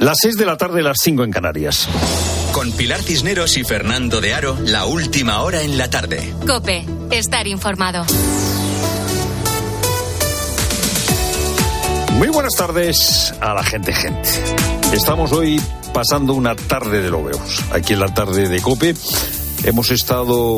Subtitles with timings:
[0.00, 1.86] Las 6 de la tarde, las 5 en Canarias.
[2.52, 6.32] Con Pilar Cisneros y Fernando de Aro, la última hora en la tarde.
[6.46, 8.06] Cope, estar informado.
[12.14, 14.26] Muy buenas tardes a la gente, gente.
[14.94, 15.60] Estamos hoy
[15.92, 17.62] pasando una tarde de lobeos.
[17.70, 18.94] Aquí en la tarde de Cope
[19.64, 20.56] hemos estado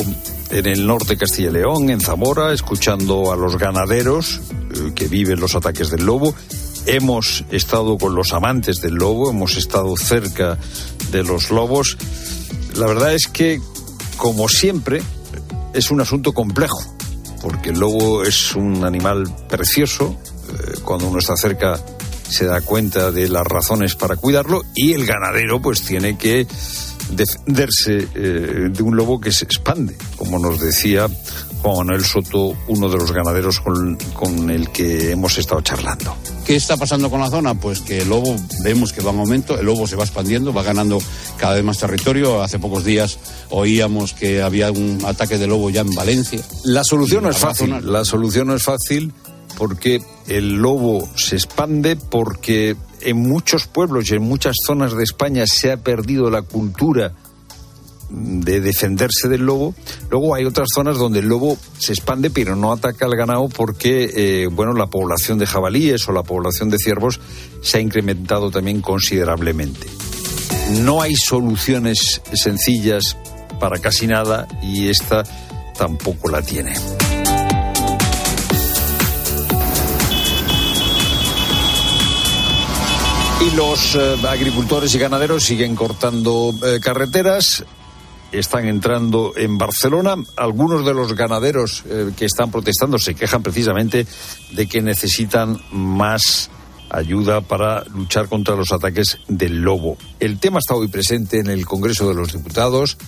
[0.51, 4.41] en el norte de Castilla y León, en Zamora, escuchando a los ganaderos
[4.71, 6.33] eh, que viven los ataques del lobo
[6.87, 10.59] Hemos estado con los amantes del lobo, hemos estado cerca
[11.11, 11.97] de los lobos.
[12.77, 13.61] La verdad es que,
[14.17, 15.03] como siempre,
[15.75, 16.83] es un asunto complejo,
[17.41, 20.17] porque el lobo es un animal precioso.
[20.49, 21.81] Eh, cuando uno está cerca
[22.29, 26.47] se da cuenta de las razones para cuidarlo y el ganadero pues tiene que
[27.11, 31.09] defenderse eh, de un lobo que se expande, como nos decía
[31.63, 36.17] Juan Manuel Soto, uno de los ganaderos con, con, el que hemos estado charlando.
[36.45, 37.55] ¿Qué está pasando con la zona?
[37.55, 40.65] Pues que el lobo vemos que va en aumento, el lobo se va expandiendo, va
[40.65, 40.99] ganando
[41.39, 42.43] cada vez más territorio.
[42.43, 43.19] Hace pocos días
[43.51, 46.41] oíamos que había un ataque de lobo ya en Valencia.
[46.65, 49.13] La solución no es fácil, la solución no es fácil
[49.57, 55.47] porque el lobo se expande, porque en muchos pueblos y en muchas zonas de España
[55.47, 57.13] se ha perdido la cultura
[58.13, 59.75] de defenderse del lobo.
[60.11, 64.11] Luego hay otras zonas donde el lobo se expande pero no ataca al ganado porque,
[64.15, 67.21] eh, bueno, la población de jabalíes o la población de ciervos
[67.63, 69.87] se ha incrementado también considerablemente.
[70.81, 73.17] No hay soluciones sencillas
[73.59, 75.25] para casi nada y esta
[75.77, 76.75] tampoco la tiene.
[83.41, 87.65] Y los eh, agricultores y ganaderos siguen cortando eh, carreteras
[88.33, 90.17] están entrando en Barcelona.
[90.37, 94.07] Algunos de los ganaderos eh, que están protestando se quejan precisamente
[94.53, 96.51] de que necesitan más
[96.91, 99.97] ayuda para luchar contra los ataques del lobo.
[100.21, 102.99] El tema está hoy presente en el Congreso de los Diputados.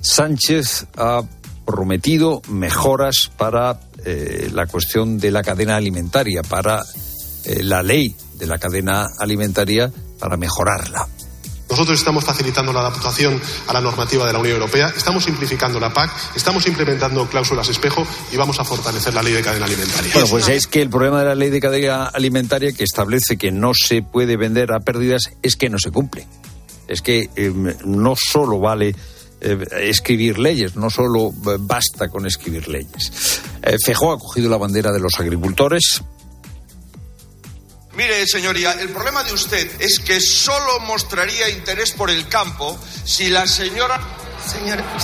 [0.00, 1.22] Sánchez ha
[1.66, 6.82] prometido mejoras para eh, la cuestión de la cadena alimentaria, para
[7.44, 11.08] eh, la ley de la cadena alimentaria, para mejorarla.
[11.76, 15.92] Nosotros estamos facilitando la adaptación a la normativa de la Unión Europea, estamos simplificando la
[15.92, 20.10] PAC, estamos implementando cláusulas espejo y vamos a fortalecer la ley de cadena alimentaria.
[20.14, 23.52] Bueno, pues es que el problema de la ley de cadena alimentaria que establece que
[23.52, 26.26] no se puede vender a pérdidas es que no se cumple.
[26.88, 28.96] Es que em, no solo vale
[29.42, 33.42] eh, escribir leyes, no solo eh, basta con escribir leyes.
[33.62, 36.02] Eh, Fejó ha cogido la bandera de los agricultores,
[37.96, 43.28] Mire, señoría, el problema de usted es que solo mostraría interés por el campo si
[43.30, 43.98] la señora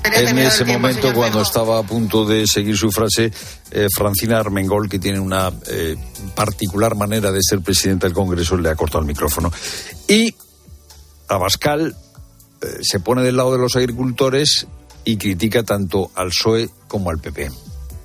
[0.04, 3.32] en ese momento, cuando estaba a punto de seguir su frase,
[3.70, 5.96] eh, Francina Armengol, que tiene una eh,
[6.34, 9.50] particular manera de ser presidenta del Congreso, le ha cortado el micrófono.
[10.06, 10.34] Y
[11.28, 11.96] Abascal
[12.60, 14.66] eh, se pone del lado de los agricultores
[15.04, 17.50] y critica tanto al PSOE como al PP.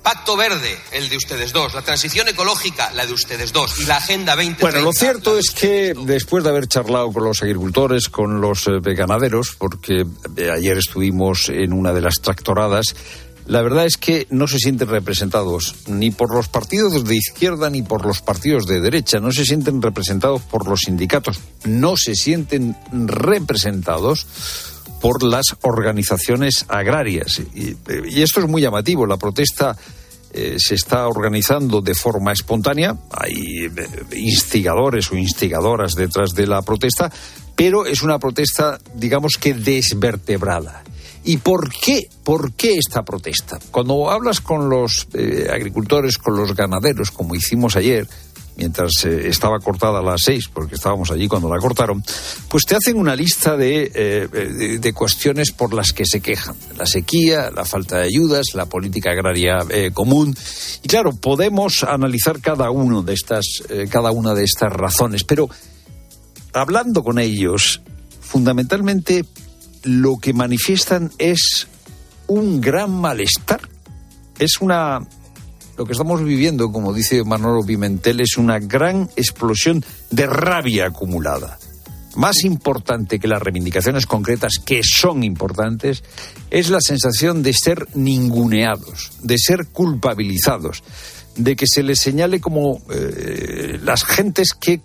[0.08, 1.74] Pacto Verde, el de ustedes dos.
[1.74, 3.78] La transición ecológica, la de ustedes dos.
[3.78, 4.66] Y la Agenda 2030.
[4.66, 8.80] Bueno, lo cierto es que después de haber charlado con los agricultores, con los eh,
[8.94, 10.06] ganaderos, porque
[10.38, 12.96] eh, ayer estuvimos en una de las tractoradas,
[13.44, 17.82] la verdad es que no se sienten representados ni por los partidos de izquierda ni
[17.82, 22.78] por los partidos de derecha, no se sienten representados por los sindicatos, no se sienten
[22.92, 24.26] representados
[25.00, 27.40] por las organizaciones agrarias.
[27.54, 27.76] Y,
[28.08, 29.06] y esto es muy llamativo.
[29.06, 29.76] La protesta
[30.30, 33.70] eh, se está organizando de forma espontánea, hay eh,
[34.14, 37.10] instigadores o instigadoras detrás de la protesta,
[37.56, 40.84] pero es una protesta, digamos que desvertebrada.
[41.24, 42.08] ¿Y por qué?
[42.24, 43.58] ¿Por qué esta protesta?
[43.70, 48.06] Cuando hablas con los eh, agricultores, con los ganaderos, como hicimos ayer,
[48.58, 52.02] mientras eh, estaba cortada a las seis, porque estábamos allí cuando la cortaron,
[52.48, 56.56] pues te hacen una lista de, eh, de, cuestiones por las que se quejan.
[56.76, 60.36] La sequía, la falta de ayudas, la política agraria eh, común.
[60.82, 65.48] Y claro, podemos analizar cada, uno de estas, cada una de estas razones, pero
[66.52, 67.80] hablando con ellos,
[68.20, 69.24] fundamentalmente
[69.84, 71.68] lo que manifiestan es
[72.26, 73.60] un gran malestar.
[74.38, 75.00] Es una
[75.78, 81.56] lo que estamos viviendo, como dice Manolo Pimentel, es una gran explosión de rabia acumulada.
[82.16, 86.02] Más importante que las reivindicaciones concretas, que son importantes,
[86.50, 90.82] es la sensación de ser ninguneados, de ser culpabilizados,
[91.36, 94.80] de que se les señale como eh, las gentes que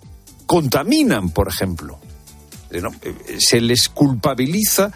[0.46, 1.98] contaminan, por ejemplo.
[2.70, 2.82] Eh,
[3.40, 4.92] se les culpabiliza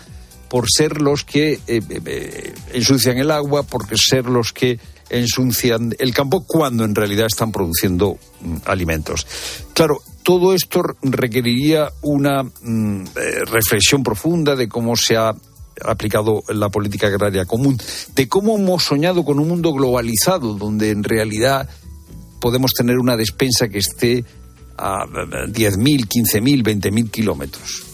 [0.49, 4.79] por ser los que eh, ensucian el agua, por ser los que
[5.11, 9.27] ensucian el campo cuando en realidad están produciendo mm, alimentos.
[9.75, 15.35] Claro, todo esto requeriría una mm, eh, reflexión profunda de cómo se ha
[15.85, 17.79] aplicado la política agraria común,
[18.15, 21.69] de cómo hemos soñado con un mundo globalizado, donde en realidad
[22.41, 24.25] podemos tener una despensa que esté
[24.77, 27.88] a 10.000, 15.000, 20.000 kilómetros.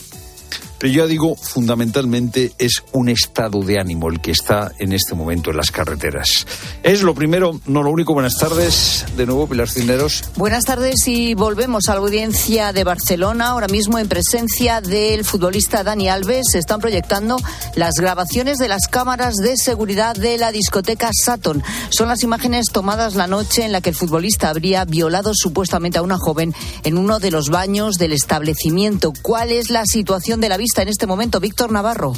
[0.79, 5.51] Pero yo digo, fundamentalmente es un estado de ánimo el que está en este momento
[5.51, 6.47] en las carreteras.
[6.83, 8.13] Es lo primero, no lo único.
[8.13, 10.25] Buenas tardes, de nuevo, Pilar Cineros.
[10.37, 13.49] Buenas tardes y volvemos a la audiencia de Barcelona.
[13.49, 17.37] Ahora mismo en presencia del futbolista Dani Alves se están proyectando
[17.77, 21.63] las grabaciones de las cámaras de seguridad de la discoteca Saturn.
[21.91, 26.03] Son las imágenes tomadas la noche en la que el futbolista habría violado supuestamente a
[26.03, 29.13] una joven en uno de los baños del establecimiento.
[29.23, 31.41] ¿Cuál es la situación de la vista en este momento?
[31.41, 32.13] Víctor Navarro.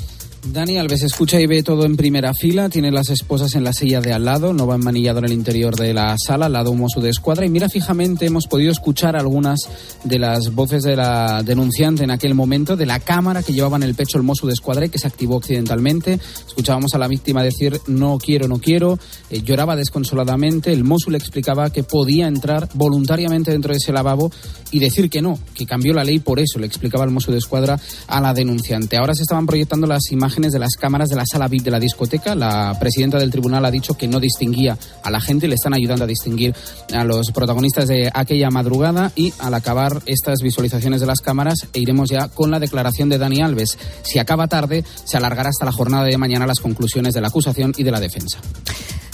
[0.52, 4.00] Dani Alves escucha y ve todo en primera fila, tiene las esposas en la silla
[4.00, 6.78] de al lado, no va enmanillado en el interior de la sala, al lado un
[6.78, 9.58] mozo de escuadra y mira fijamente, hemos podido escuchar algunas
[10.04, 13.82] de las voces de la denunciante en aquel momento, de la cámara que llevaba en
[13.82, 16.20] el pecho el mozo de escuadra y que se activó accidentalmente.
[16.46, 18.98] Escuchábamos a la víctima decir no quiero, no quiero,
[19.30, 24.30] eh, lloraba desconsoladamente, el mozo le explicaba que podía entrar voluntariamente dentro de ese lavabo
[24.70, 27.38] y decir que no, que cambió la ley por eso, le explicaba el mozo de
[27.38, 28.96] escuadra a la denunciante.
[28.96, 31.80] Ahora se estaban proyectando las imágenes de las cámaras de la sala VIP de la
[31.80, 32.34] discoteca.
[32.34, 36.04] La presidenta del tribunal ha dicho que no distinguía a la gente, le están ayudando
[36.04, 36.54] a distinguir
[36.92, 41.80] a los protagonistas de aquella madrugada y al acabar estas visualizaciones de las cámaras e
[41.80, 43.78] iremos ya con la declaración de Dani Alves.
[44.02, 47.72] Si acaba tarde, se alargará hasta la jornada de mañana las conclusiones de la acusación
[47.76, 48.38] y de la defensa.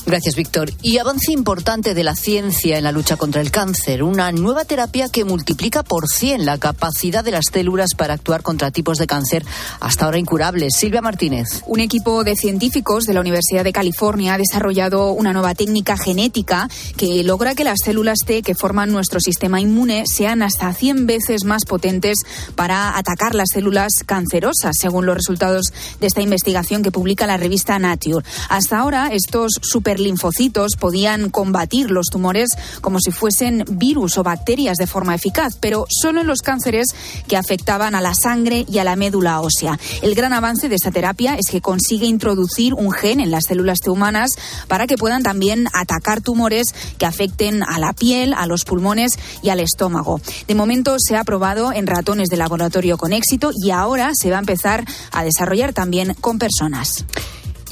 [0.04, 0.72] Gracias, Víctor.
[0.82, 4.02] Y avance importante de la ciencia en la lucha contra el cáncer.
[4.02, 8.72] Una nueva terapia que multiplica por 100 la capacidad de las células para actuar contra
[8.72, 9.44] tipos de cáncer
[9.78, 10.74] hasta ahora incurables.
[10.76, 11.62] Silvia Martínez.
[11.66, 16.68] Un equipo de científicos de la Universidad de California ha desarrollado una nueva técnica genética
[16.96, 21.44] que logra que las células T que forman nuestro sistema inmune sean hasta 100 veces
[21.44, 22.18] más potentes
[22.56, 25.66] para atacar las células cancerosas, según los resultados
[26.00, 28.26] de esta investigación que publica la revista Nature.
[28.48, 32.50] Hasta ahora, estos super linfocitos podían combatir los tumores
[32.80, 36.88] como si fuesen virus o bacterias de forma eficaz, pero solo en los cánceres
[37.28, 39.78] que afectaban a la sangre y a la médula ósea.
[40.02, 43.78] El gran avance de esta terapia es que consigue introducir un gen en las células
[43.86, 44.30] humanas
[44.68, 49.12] para que puedan también atacar tumores que afecten a la piel, a los pulmones
[49.42, 50.20] y al estómago.
[50.46, 54.36] De momento se ha probado en ratones de laboratorio con éxito y ahora se va
[54.36, 57.04] a empezar a desarrollar también con personas.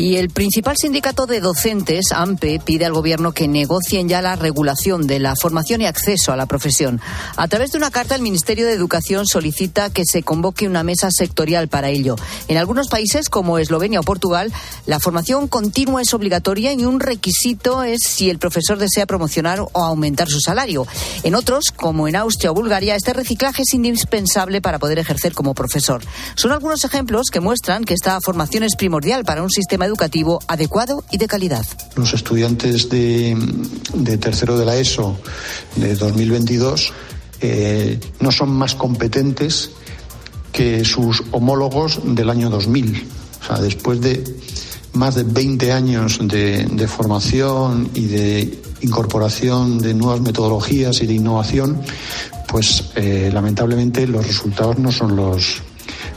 [0.01, 5.07] Y el principal sindicato de docentes, AMPE, pide al Gobierno que negocien ya la regulación
[5.07, 7.03] de la formación y acceso a la profesión.
[7.37, 11.11] A través de una carta, el Ministerio de Educación solicita que se convoque una mesa
[11.11, 12.17] sectorial para ello.
[12.49, 14.51] En algunos países, como Eslovenia o Portugal,
[14.87, 19.85] la formación continua es obligatoria y un requisito es si el profesor desea promocionar o
[19.85, 20.87] aumentar su salario.
[21.25, 25.53] En otros, como en Austria o Bulgaria, este reciclaje es indispensable para poder ejercer como
[25.53, 26.03] profesor.
[26.37, 31.05] Son algunos ejemplos que muestran que esta formación es primordial para un sistema educativo adecuado
[31.11, 31.67] y de calidad.
[31.97, 33.37] Los estudiantes de,
[34.21, 35.19] tercero de la ESO
[35.77, 36.93] de 2022
[37.41, 39.71] eh, no son más competentes
[40.53, 43.07] que sus homólogos del año 2000.
[43.43, 44.25] O sea, después de
[44.93, 51.81] más de 20 años de, formación y de incorporación de nuevas metodologías y de innovación,
[52.49, 55.63] pues eh, lamentablemente los resultados no son los,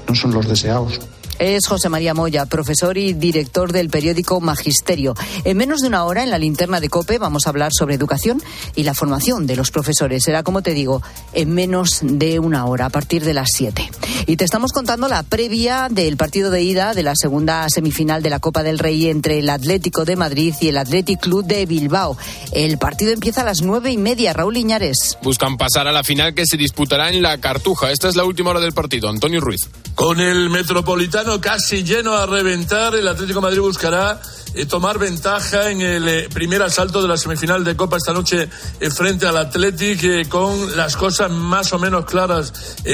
[0.07, 0.99] no son los deseados
[1.43, 5.13] es José María Moya, profesor y director del periódico Magisterio.
[5.43, 8.41] En menos de una hora, en la linterna de COPE, vamos a hablar sobre educación
[8.75, 10.23] y la formación de los profesores.
[10.23, 11.01] Será, como te digo,
[11.33, 13.91] en menos de una hora, a partir de las 7.
[14.25, 18.29] Y te estamos contando la previa del partido de ida de la segunda semifinal de
[18.29, 22.17] la Copa del Rey entre el Atlético de Madrid y el Athletic Club de Bilbao.
[22.53, 24.31] El partido empieza a las nueve y media.
[24.31, 25.17] Raúl Iñares.
[25.21, 27.91] Buscan pasar a la final que se disputará en la Cartuja.
[27.91, 29.09] Esta es la última hora del partido.
[29.09, 29.67] Antonio Ruiz.
[29.95, 34.21] Con el Metropolitano casi lleno a reventar, el Atlético Madrid buscará
[34.55, 38.49] eh, tomar ventaja en el eh, primer asalto de la semifinal de Copa esta noche
[38.79, 42.53] eh, frente al Atlético con las cosas más o menos claras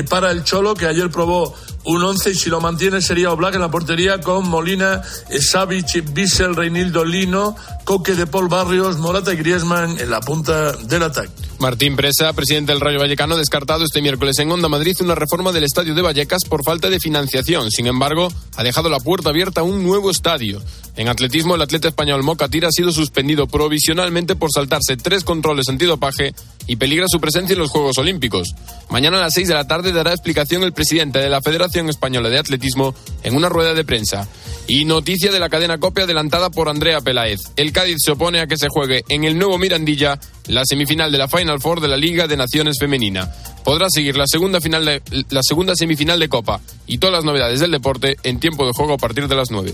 [0.10, 1.54] para el Cholo que ayer probó
[1.84, 5.02] un 11 y si lo mantiene sería Oblak en la portería con Molina,
[5.40, 11.04] Savic, Bissell, Reinildo Lino, Coque de Paul Barrios, Morata y Griezmann en la punta del
[11.04, 11.49] ataque.
[11.60, 15.66] Martín Presa, presidente del Rayo Vallecano, descartado este miércoles en Onda Madrid una reforma del
[15.66, 17.70] estadio de Vallecas por falta de financiación.
[17.70, 20.62] Sin embargo, ha dejado la puerta abierta a un nuevo estadio.
[21.00, 26.34] En atletismo, el atleta español Mocatira ha sido suspendido provisionalmente por saltarse tres controles antidopaje
[26.68, 28.50] y peligra su presencia en los Juegos Olímpicos.
[28.90, 32.28] Mañana a las seis de la tarde dará explicación el presidente de la Federación Española
[32.28, 34.28] de Atletismo en una rueda de prensa.
[34.68, 37.40] Y noticia de la cadena copia adelantada por Andrea Peláez.
[37.56, 41.18] El Cádiz se opone a que se juegue en el nuevo Mirandilla la semifinal de
[41.18, 43.34] la Final Four de la Liga de Naciones Femenina.
[43.64, 47.62] podrá seguir la segunda, final de, la segunda semifinal de Copa y todas las novedades
[47.62, 49.74] del deporte en tiempo de juego a partir de las 9.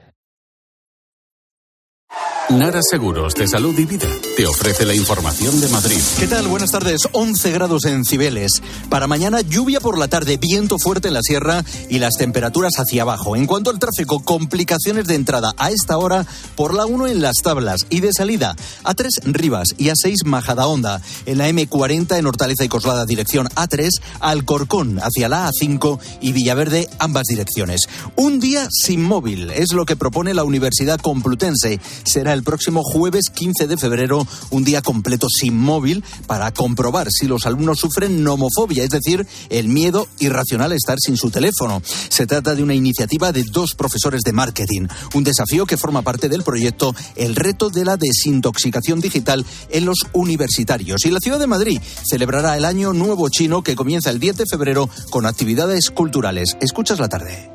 [2.57, 5.97] Nara Seguros de Salud y Vida te ofrece la información de Madrid.
[6.19, 6.47] ¿Qué tal?
[6.47, 6.99] Buenas tardes.
[7.13, 8.61] 11 grados en Cibeles.
[8.89, 13.03] Para mañana lluvia por la tarde, viento fuerte en la sierra y las temperaturas hacia
[13.03, 13.37] abajo.
[13.37, 17.37] En cuanto al tráfico, complicaciones de entrada a esta hora por la 1 en las
[17.37, 21.01] tablas y de salida a 3 Rivas y a 6 Majadahonda.
[21.25, 23.89] En la M40 en Hortaleza y Coslada dirección A3,
[24.19, 27.87] Alcorcón hacia la A5 y Villaverde ambas direcciones.
[28.17, 31.79] Un día sin móvil es lo que propone la Universidad Complutense.
[32.03, 37.27] Será el próximo jueves 15 de febrero un día completo sin móvil para comprobar si
[37.27, 41.81] los alumnos sufren nomofobia, es decir, el miedo irracional a estar sin su teléfono.
[42.09, 46.29] Se trata de una iniciativa de dos profesores de marketing, un desafío que forma parte
[46.29, 51.05] del proyecto El reto de la desintoxicación digital en los universitarios.
[51.05, 54.45] Y la ciudad de Madrid celebrará el año nuevo chino que comienza el 10 de
[54.45, 56.57] febrero con actividades culturales.
[56.61, 57.50] Escuchas la tarde.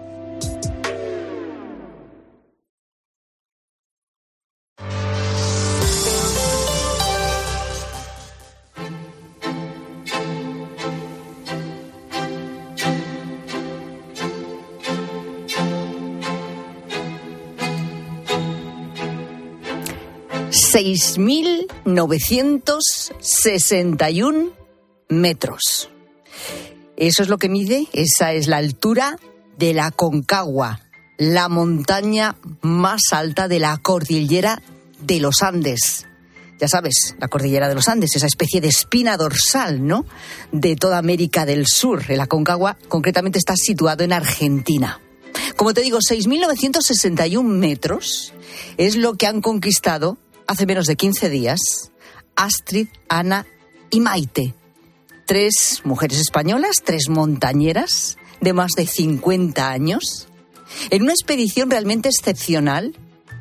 [20.78, 24.52] Seis mil novecientos sesenta y un
[25.09, 25.88] metros.
[26.99, 29.16] Eso es lo que mide, esa es la altura
[29.56, 30.83] de la Concagua,
[31.16, 34.61] la montaña más alta de la cordillera
[35.00, 36.04] de los Andes.
[36.61, 40.04] Ya sabes, la cordillera de los Andes, esa especie de espina dorsal, ¿no?
[40.52, 42.04] De toda América del Sur.
[42.11, 45.00] El Aconcagua concretamente está situado en Argentina.
[45.56, 48.35] Como te digo, 6.961 metros
[48.76, 51.60] es lo que han conquistado hace menos de 15 días
[52.36, 53.46] Astrid, Ana
[53.90, 54.54] y Maite.
[55.26, 60.28] Tres mujeres españolas, tres montañeras de más de 50 años,
[60.90, 62.94] en una expedición realmente excepcional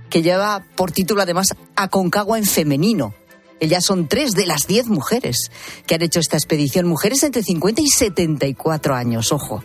[0.10, 3.14] que lleva por título además Aconcagua en femenino.
[3.60, 5.52] Ellas son tres de las diez mujeres
[5.86, 9.64] que han hecho esta expedición, mujeres entre 50 y 74 años, ojo.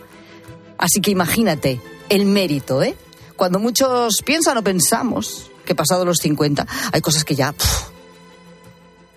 [0.77, 1.79] Así que imagínate
[2.09, 2.95] el mérito, ¿eh?
[3.35, 7.53] Cuando muchos piensan o pensamos que pasado los 50 hay cosas que ya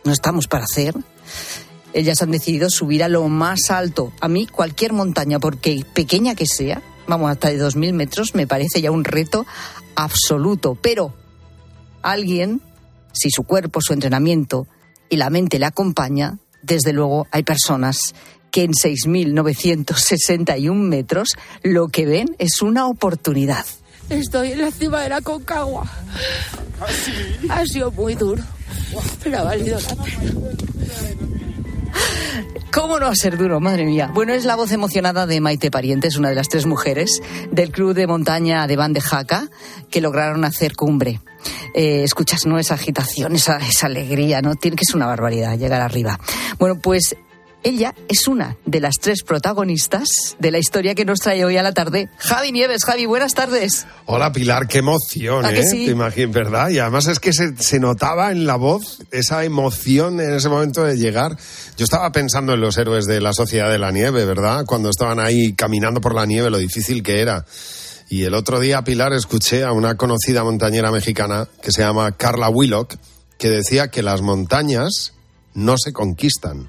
[0.05, 0.95] no estamos para hacer.
[1.93, 4.13] Ellas han decidido subir a lo más alto.
[4.21, 8.81] A mí cualquier montaña, porque pequeña que sea, vamos, hasta de 2.000 metros, me parece
[8.81, 9.47] ya un reto
[9.95, 10.77] absoluto.
[10.81, 11.15] Pero
[12.03, 12.61] alguien,
[13.13, 14.67] si su cuerpo, su entrenamiento
[15.09, 18.15] y la mente le acompaña, desde luego hay personas
[18.51, 21.29] que en 6.961 metros
[21.63, 23.65] lo que ven es una oportunidad.
[24.11, 25.87] Estoy en la cima de la Concagua.
[27.49, 28.43] Ha sido muy duro,
[29.23, 29.79] pero ha la pena.
[32.73, 33.61] ¿Cómo no va a ser duro?
[33.61, 34.11] Madre mía.
[34.13, 37.95] Bueno, es la voz emocionada de Maite Parientes, una de las tres mujeres del club
[37.95, 39.49] de montaña de Van de Jaca
[39.91, 41.21] que lograron hacer cumbre.
[41.75, 42.59] Eh, escuchas, ¿no?
[42.59, 44.57] Esa agitación, esa, esa alegría, ¿no?
[44.57, 46.19] Tiene que ser una barbaridad llegar arriba.
[46.59, 47.15] Bueno, pues
[47.65, 50.07] ella es una de las tres protagonistas
[50.39, 52.09] de la historia que nos trae hoy a la tarde.
[52.19, 53.87] Javi Nieves, Javi, buenas tardes.
[54.05, 55.55] Hola Pilar, qué emoción, ¿A ¿eh?
[55.55, 55.87] que sí?
[55.87, 56.69] Te imagino, ¿verdad?
[56.69, 60.85] Y además es que se, se notaba en la voz esa emoción en ese momento
[60.85, 61.37] de llegar.
[61.77, 64.65] Yo estaba pensando en los héroes de la Sociedad de la Nieve, ¿verdad?
[64.67, 67.47] Cuando estaban ahí caminando por la nieve, lo difícil que era.
[68.11, 72.51] Y el otro día, Pilar, escuché a una conocida montañera mexicana que se llama Carla
[72.51, 72.95] Willock,
[73.39, 75.15] que decía que las montañas
[75.55, 76.69] no se conquistan.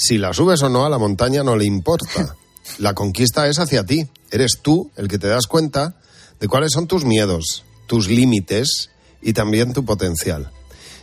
[0.00, 2.36] Si la subes o no a la montaña no le importa.
[2.78, 4.08] La conquista es hacia ti.
[4.30, 5.96] Eres tú el que te das cuenta
[6.38, 8.90] de cuáles son tus miedos, tus límites
[9.20, 10.52] y también tu potencial.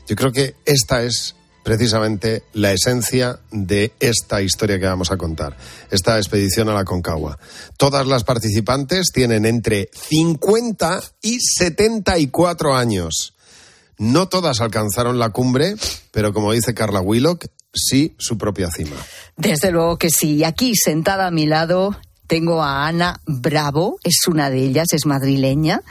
[0.07, 5.57] Yo creo que esta es precisamente la esencia de esta historia que vamos a contar,
[5.91, 7.37] esta expedición a la Concagua.
[7.75, 13.33] Todas las participantes tienen entre 50 y 74 años.
[13.97, 15.75] No todas alcanzaron la cumbre,
[16.11, 18.95] pero como dice Carla Willock, sí su propia cima.
[19.37, 20.43] Desde luego que sí.
[20.43, 21.95] Aquí sentada a mi lado
[22.27, 25.81] tengo a Ana Bravo, es una de ellas, es madrileña.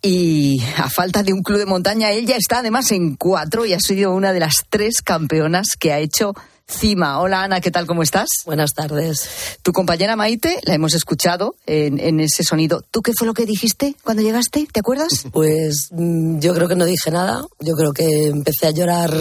[0.00, 3.80] Y a falta de un club de montaña, ella está además en cuatro y ha
[3.80, 6.34] sido una de las tres campeonas que ha hecho
[6.66, 7.20] cima.
[7.20, 7.86] Hola Ana, ¿qué tal?
[7.86, 8.28] ¿Cómo estás?
[8.46, 9.28] Buenas tardes.
[9.62, 12.82] Tu compañera Maite, la hemos escuchado en, en ese sonido.
[12.90, 14.66] ¿Tú qué fue lo que dijiste cuando llegaste?
[14.72, 15.24] ¿Te acuerdas?
[15.32, 17.44] Pues mm, yo creo que no dije nada.
[17.58, 19.12] Yo creo que empecé a llorar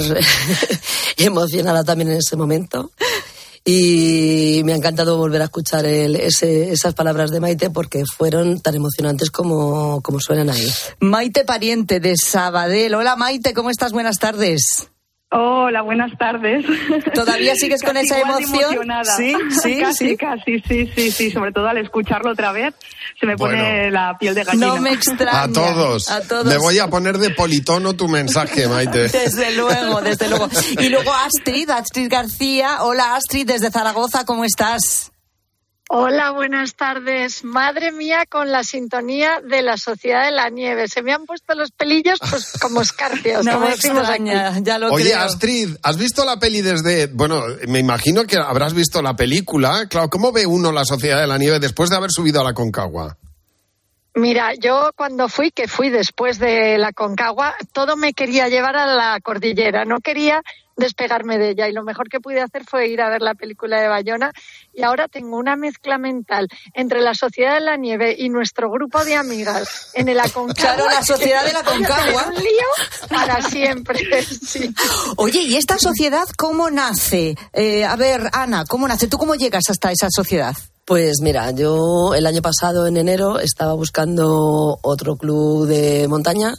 [1.18, 2.92] emocionada también en ese momento.
[3.66, 8.60] Y me ha encantado volver a escuchar el, ese, esas palabras de Maite porque fueron
[8.60, 10.70] tan emocionantes como, como suenan ahí.
[11.00, 12.94] Maite Pariente de Sabadell.
[12.94, 13.94] Hola Maite, ¿cómo estás?
[13.94, 14.90] Buenas tardes.
[15.36, 16.64] Hola, buenas tardes.
[17.16, 18.88] ¿Todavía sigues con esa emoción?
[19.18, 20.18] Sí, sí, casi, sí.
[20.18, 21.32] Casi, sí, sí, sí.
[21.32, 22.76] Sobre todo al escucharlo otra vez,
[23.20, 24.68] se me pone la piel de gallina.
[24.68, 25.44] No me extraña.
[25.44, 26.12] A todos.
[26.12, 26.46] A todos.
[26.46, 29.08] Me voy a poner de politono tu mensaje, Maite.
[29.10, 30.50] Desde luego, desde luego.
[30.80, 32.84] Y luego Astrid, Astrid García.
[32.84, 35.13] Hola Astrid, desde Zaragoza, ¿cómo estás?
[35.96, 37.44] Hola, buenas tardes.
[37.44, 40.88] Madre mía, con la sintonía de la Sociedad de la Nieve.
[40.88, 44.24] Se me han puesto los pelillos pues como escarpios, no como decimos aquí.
[44.24, 45.20] extraña, ya lo Oye, creo.
[45.20, 47.06] Astrid, ¿has visto la peli desde...
[47.06, 49.86] Bueno, me imagino que habrás visto la película.
[49.88, 52.56] Claro, ¿cómo ve uno la Sociedad de la Nieve después de haber subido a la
[52.56, 53.16] Concagua?
[54.16, 58.88] Mira, yo cuando fui, que fui después de la Concagua, todo me quería llevar a
[58.88, 60.42] la cordillera, no quería
[60.76, 63.82] despegarme de ella y lo mejor que pude hacer fue ir a ver la película
[63.82, 64.32] de Bayona
[64.74, 69.04] y ahora tengo una mezcla mental entre la Sociedad de la Nieve y nuestro grupo
[69.06, 70.54] de amigas en el Aconcagua.
[70.76, 72.28] Claro, la Sociedad de la Aconcagua.
[72.28, 74.74] Un lío para siempre, sí.
[75.18, 77.36] Oye, ¿y esta sociedad cómo nace?
[77.54, 79.08] Eh, a ver, Ana, ¿cómo nace?
[79.08, 80.56] ¿Tú cómo llegas hasta esa sociedad?
[80.86, 86.56] Pues mira, yo el año pasado, en enero, estaba buscando otro club de montaña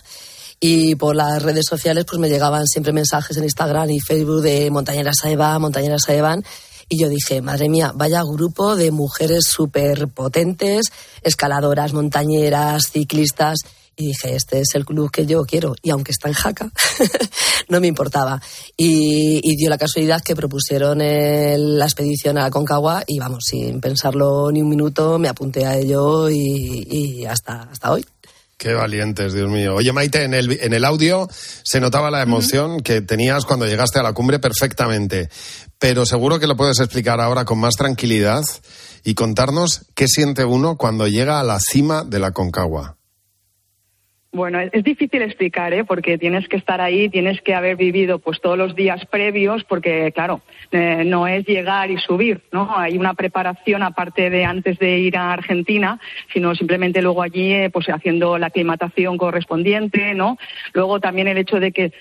[0.66, 4.70] y por las redes sociales pues me llegaban siempre mensajes en Instagram y Facebook de
[4.70, 6.42] montañeras Saevan, montañeras Saevan
[6.88, 10.86] y yo dije, madre mía, vaya grupo de mujeres súper potentes,
[11.22, 13.58] escaladoras, montañeras, ciclistas.
[13.96, 15.74] Y dije, este es el club que yo quiero.
[15.82, 16.70] Y aunque está en Jaca,
[17.68, 18.40] no me importaba.
[18.76, 23.44] Y, y dio la casualidad que propusieron el- la expedición a la Concagua y vamos,
[23.46, 28.04] sin pensarlo ni un minuto, me apunté a ello y, y hasta, hasta hoy.
[28.64, 29.74] Qué valientes, Dios mío.
[29.74, 33.98] Oye, Maite, en el, en el audio se notaba la emoción que tenías cuando llegaste
[33.98, 35.28] a la cumbre perfectamente,
[35.78, 38.42] pero seguro que lo puedes explicar ahora con más tranquilidad
[39.04, 42.96] y contarnos qué siente uno cuando llega a la cima de la Concagua.
[44.34, 45.84] Bueno, es, difícil explicar, ¿eh?
[45.84, 50.10] porque tienes que estar ahí, tienes que haber vivido pues todos los días previos, porque
[50.10, 50.40] claro,
[50.72, 52.76] eh, no es llegar y subir, ¿no?
[52.76, 56.00] Hay una preparación aparte de antes de ir a Argentina,
[56.32, 60.36] sino simplemente luego allí, eh, pues haciendo la aclimatación correspondiente, ¿no?
[60.72, 61.92] Luego también el hecho de que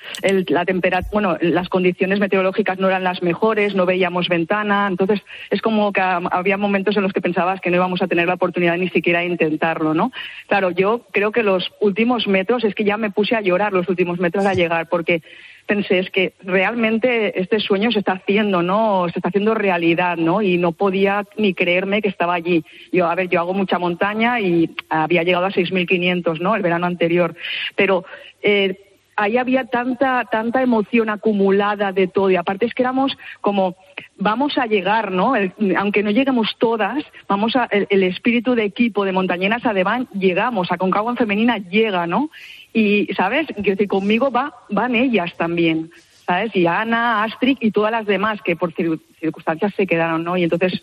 [0.48, 5.62] la temperatura, bueno, las condiciones meteorológicas no eran las mejores, no veíamos ventana, entonces es
[5.62, 8.76] como que había momentos en los que pensabas que no íbamos a tener la oportunidad
[8.78, 10.12] ni siquiera de intentarlo, ¿no?
[10.48, 13.88] Claro, yo creo que los últimos metros, es que ya me puse a llorar los
[13.90, 15.22] últimos metros a llegar, porque
[15.66, 19.08] pensé, es que realmente este sueño se está haciendo, ¿no?
[19.12, 20.42] Se está haciendo realidad, ¿no?
[20.42, 22.64] Y no podía ni creerme que estaba allí.
[22.92, 26.56] Yo, a ver, yo hago mucha montaña y había llegado a 6.500, ¿no?
[26.56, 27.36] El verano anterior.
[27.76, 28.06] Pero
[28.42, 28.78] eh,
[29.16, 32.30] ahí había tanta, tanta emoción acumulada de todo.
[32.30, 33.76] Y aparte es que éramos como,
[34.18, 35.36] vamos a llegar, ¿no?
[35.36, 40.72] El- aunque no lleguemos todas, vamos a, el, espíritu de equipo de Montañeras Adeván, llegamos,
[40.72, 42.30] a Concagua en femenina llega, ¿no?
[42.74, 43.48] Y, ¿sabes?
[43.58, 45.92] Decir, conmigo va, van ellas también.
[46.26, 46.56] ¿Sabes?
[46.56, 50.38] Y Ana, Astrid y todas las demás que por cir- circunstancias se quedaron, ¿no?
[50.38, 50.82] Y entonces,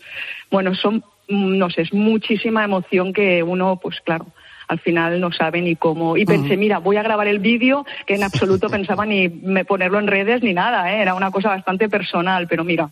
[0.51, 4.27] bueno, son, mm, no sé, es muchísima emoción que uno, pues claro,
[4.71, 6.15] al final no sabe ni cómo.
[6.15, 9.27] Y pensé, mira, voy a grabar el vídeo, que en absoluto pensaba ni
[9.67, 11.01] ponerlo en redes ni nada, ¿eh?
[11.01, 12.89] era una cosa bastante personal, pero mira,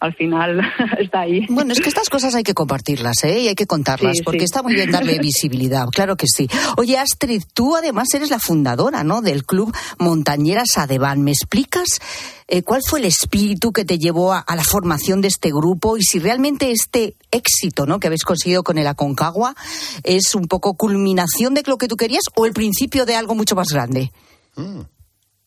[0.00, 0.62] al final
[0.98, 1.44] está ahí.
[1.50, 3.40] Bueno, es que estas cosas hay que compartirlas, ¿eh?
[3.40, 4.44] Y hay que contarlas, Sí, porque sí.
[4.46, 6.48] está muy bien darle visibilidad, claro que sí.
[6.78, 9.20] Oye, Astrid, tú además eres la fundadora, ¿no?
[9.20, 11.22] Del club Montañeras Adeván.
[11.22, 11.98] ¿Me explicas
[12.48, 15.96] eh, cuál fue el espíritu que te llevó a, a la formación de este grupo
[15.96, 18.00] y si realmente este éxito, ¿no?
[18.00, 19.54] Que habéis conseguido con el Aconcagua
[20.02, 23.54] es un poco culminación de lo que tú querías o el principio de algo mucho
[23.54, 24.12] más grande?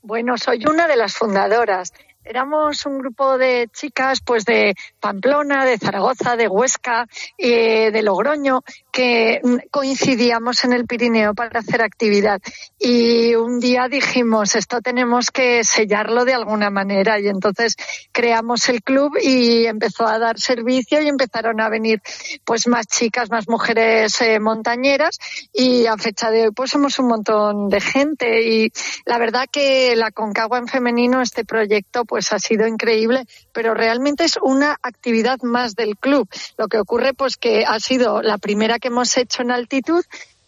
[0.01, 1.93] Bueno, soy una de las fundadoras.
[2.23, 7.07] Éramos un grupo de chicas, pues de Pamplona, de Zaragoza, de Huesca,
[7.37, 12.39] eh, de Logroño, que mm, coincidíamos en el Pirineo para hacer actividad.
[12.77, 17.19] Y un día dijimos, esto tenemos que sellarlo de alguna manera.
[17.19, 17.75] Y entonces
[18.11, 22.01] creamos el club y empezó a dar servicio y empezaron a venir
[22.45, 25.17] pues más chicas, más mujeres eh, montañeras.
[25.51, 28.43] Y a fecha de hoy, pues somos un montón de gente.
[28.47, 28.71] Y
[29.05, 34.25] la verdad que la Concagua en femenino, este proyecto, pues ha sido increíble, pero realmente
[34.25, 36.27] es una actividad más del club.
[36.57, 40.03] Lo que ocurre, pues que ha sido la primera que hemos hecho en altitud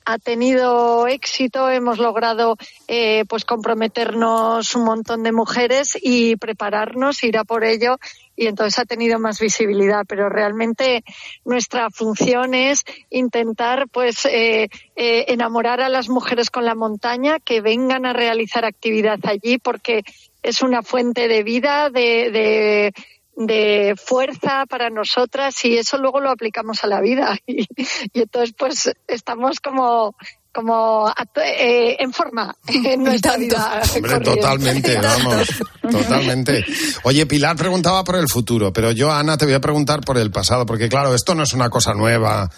[0.05, 2.57] ha tenido éxito, hemos logrado
[2.89, 7.97] eh, pues comprometernos un montón de mujeres y prepararnos, ir a por ello
[8.35, 10.03] y entonces ha tenido más visibilidad.
[10.05, 11.05] Pero realmente
[11.45, 17.61] nuestra función es intentar pues eh, eh, enamorar a las mujeres con la montaña, que
[17.61, 20.03] vengan a realizar actividad allí porque
[20.43, 22.93] es una fuente de vida, de, de
[23.35, 27.67] de fuerza para nosotras y eso luego lo aplicamos a la vida y,
[28.13, 30.15] y entonces pues estamos como
[30.53, 33.81] como eh, en forma en nuestra vida.
[33.95, 35.47] Hombre, totalmente, vamos,
[35.81, 36.63] totalmente.
[37.03, 40.29] Oye, Pilar preguntaba por el futuro, pero yo, Ana, te voy a preguntar por el
[40.29, 42.49] pasado, porque claro, esto no es una cosa nueva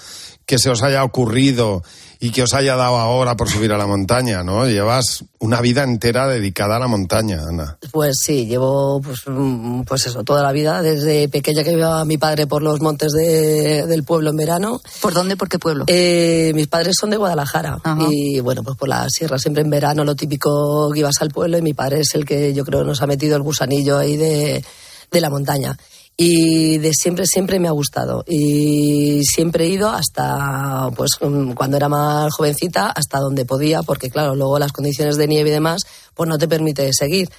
[0.46, 1.84] que se os haya ocurrido
[2.20, 4.68] y que os haya dado ahora por subir a la montaña, ¿no?
[4.68, 7.78] Llevas una vida entera dedicada a la montaña, Ana.
[7.92, 12.18] Pues sí, llevo pues, mm, pues eso, toda la vida, desde pequeña que iba mi
[12.18, 14.82] padre por los montes del pueblo en verano.
[15.02, 15.36] ¿Por dónde?
[15.36, 15.86] ¿Por qué pueblo?
[15.88, 17.80] Eh, mis padres son de Guadalajara
[18.10, 21.58] y bueno, pues por la sierra, siempre en verano lo típico que ibas al pueblo
[21.58, 24.64] y mi padre es el que yo creo nos ha metido el gusanillo ahí de,
[25.12, 25.78] de la montaña
[26.18, 28.24] y de siempre siempre me ha gustado.
[28.28, 34.10] Y siempre he ido hasta pues mm, cuando era más jovencita hasta donde podía porque
[34.10, 35.82] claro luego las condiciones de nieve y demás
[36.14, 37.30] pues no te permite seguir.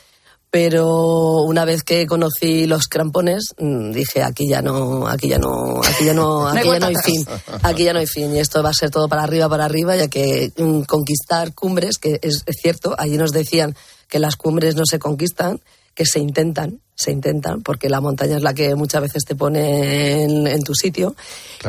[0.48, 5.80] Pero una vez que conocí los crampones mm, dije aquí ya no aquí ya no
[5.82, 7.26] aquí ya no aquí ya no hay fin
[7.62, 8.34] aquí ya no hay fin.
[8.36, 11.96] Y esto va a ser todo para arriba para arriba ya que mm, conquistar cumbres
[11.96, 13.74] que es, es cierto allí nos decían
[14.08, 15.60] que las cumbres no se conquistan
[15.96, 20.24] que se intentan, se intentan, porque la montaña es la que muchas veces te pone
[20.24, 21.16] en, tu sitio.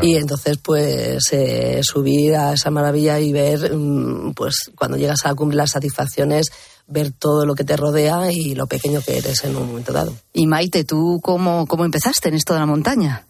[0.02, 5.30] Y entonces, pues, eh, subir a esa maravilla y ver, mm, pues, cuando llegas a
[5.30, 6.48] la cumbre, las satisfacciones,
[6.88, 10.14] ver todo lo que te rodea y lo pequeño que eres en un momento dado.
[10.34, 13.24] Y Maite, ¿tú cómo, cómo empezaste en esto de la montaña?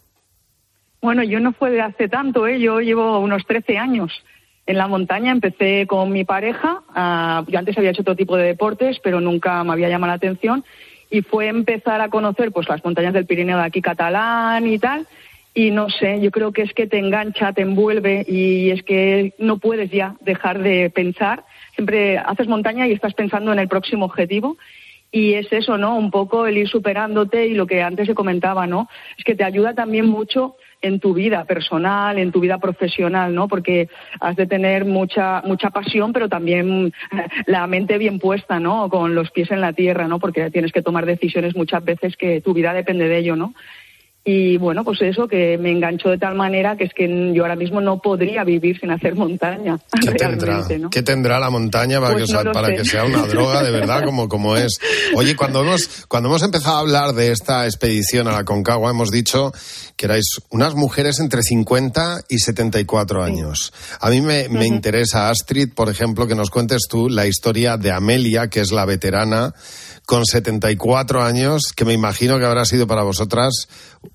[0.99, 2.60] Bueno, yo no fue de hace tanto, ¿eh?
[2.60, 4.12] yo llevo unos 13 años
[4.67, 5.32] en la montaña.
[5.32, 6.82] Empecé con mi pareja.
[6.93, 10.17] Ah, yo antes había hecho otro tipo de deportes, pero nunca me había llamado la
[10.17, 10.63] atención
[11.10, 15.08] y fue empezar a conocer pues las montañas del Pirineo de aquí catalán y tal
[15.58, 19.34] y no sé, yo creo que es que te engancha, te envuelve y es que
[19.39, 21.45] no puedes ya dejar de pensar.
[21.73, 24.58] Siempre haces montaña y estás pensando en el próximo objetivo
[25.12, 25.97] y es eso, ¿no?
[25.97, 28.88] Un poco el ir superándote y lo que antes se comentaba, ¿no?
[29.17, 33.47] Es que te ayuda también mucho en tu vida personal, en tu vida profesional, ¿no?
[33.47, 36.93] Porque has de tener mucha mucha pasión, pero también
[37.45, 38.89] la mente bien puesta, ¿no?
[38.89, 40.19] Con los pies en la tierra, ¿no?
[40.19, 43.53] Porque tienes que tomar decisiones muchas veces que tu vida depende de ello, ¿no?
[44.29, 47.55] Y bueno, pues eso, que me enganchó de tal manera que es que yo ahora
[47.55, 49.79] mismo no podría vivir sin hacer montaña.
[50.01, 50.67] ¿Qué tendrá?
[50.91, 54.27] ¿Qué tendrá la montaña para, pues que, para que sea una droga de verdad como,
[54.27, 54.81] como es?
[55.15, 59.11] Oye, cuando hemos, cuando hemos empezado a hablar de esta expedición a la Concagua, hemos
[59.11, 59.53] dicho
[59.97, 63.73] que erais unas mujeres entre 50 y 74 años.
[63.99, 67.91] A mí me, me interesa, Astrid, por ejemplo, que nos cuentes tú la historia de
[67.91, 69.53] Amelia, que es la veterana
[70.05, 73.67] con 74 años, que me imagino que habrá sido para vosotras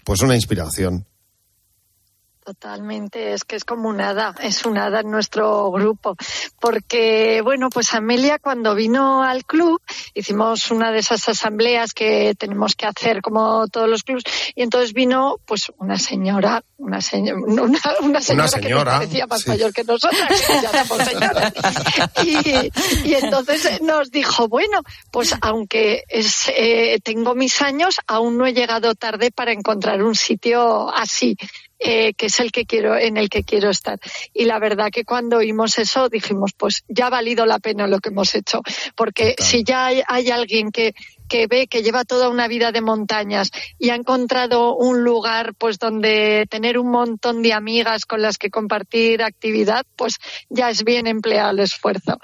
[0.05, 1.05] pues una inspiración.
[2.45, 6.17] Totalmente, es que es como un hada, es un hada en nuestro grupo.
[6.59, 9.81] Porque, bueno, pues Amelia cuando vino al club,
[10.13, 14.25] hicimos una de esas asambleas que tenemos que hacer como todos los clubs,
[14.57, 17.39] y entonces vino pues una señora, una, señora,
[18.01, 21.53] una, señora, que parecía más mayor que nosotras, que ya somos señoras.
[22.25, 28.47] Y, y, entonces nos dijo, bueno, pues aunque es, eh, tengo mis años, aún no
[28.47, 31.37] he llegado tarde para encontrar un sitio así
[31.85, 33.99] eh, que es el que quiero, en el que quiero estar.
[34.33, 37.99] Y la verdad que cuando oímos eso dijimos, pues ya ha valido la pena lo
[37.99, 38.63] que hemos hecho,
[38.95, 40.95] porque si ya hay, hay alguien que,
[41.29, 45.79] que ve que lleva toda una vida de montañas y ha encontrado un lugar pues
[45.79, 50.19] donde tener un montón de amigas con las que compartir actividad, pues
[50.51, 52.19] ya es bien empleado el esfuerzo.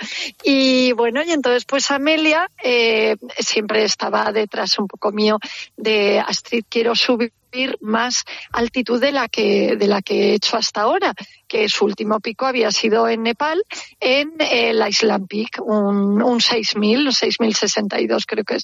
[0.44, 5.38] Y bueno, y entonces pues Amelia eh, siempre estaba detrás un poco mío
[5.77, 7.33] de Astrid, quiero subir
[7.81, 11.15] más altitud de la que de la que he hecho hasta ahora,
[11.47, 13.63] que su último pico había sido en Nepal,
[14.01, 18.63] en el Island Peak, un, un 6.000, 6.062 creo que es.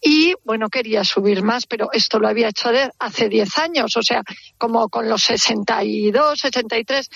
[0.00, 4.22] Y bueno, quería subir más, pero esto lo había hecho hace 10 años, o sea,
[4.58, 7.08] como con los 62, 63.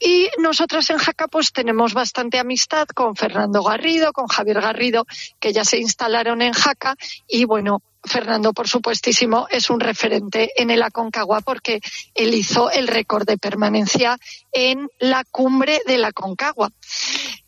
[0.00, 5.06] Y nosotros en Jaca pues tenemos bastante amistad con Fernando Garrido, con Javier Garrido,
[5.40, 6.96] que ya se instalaron en Jaca
[7.28, 11.80] y bueno, Fernando, por supuestísimo, es un referente en el Aconcagua porque
[12.14, 14.18] él hizo el récord de permanencia
[14.52, 16.70] en la cumbre de la Aconcagua.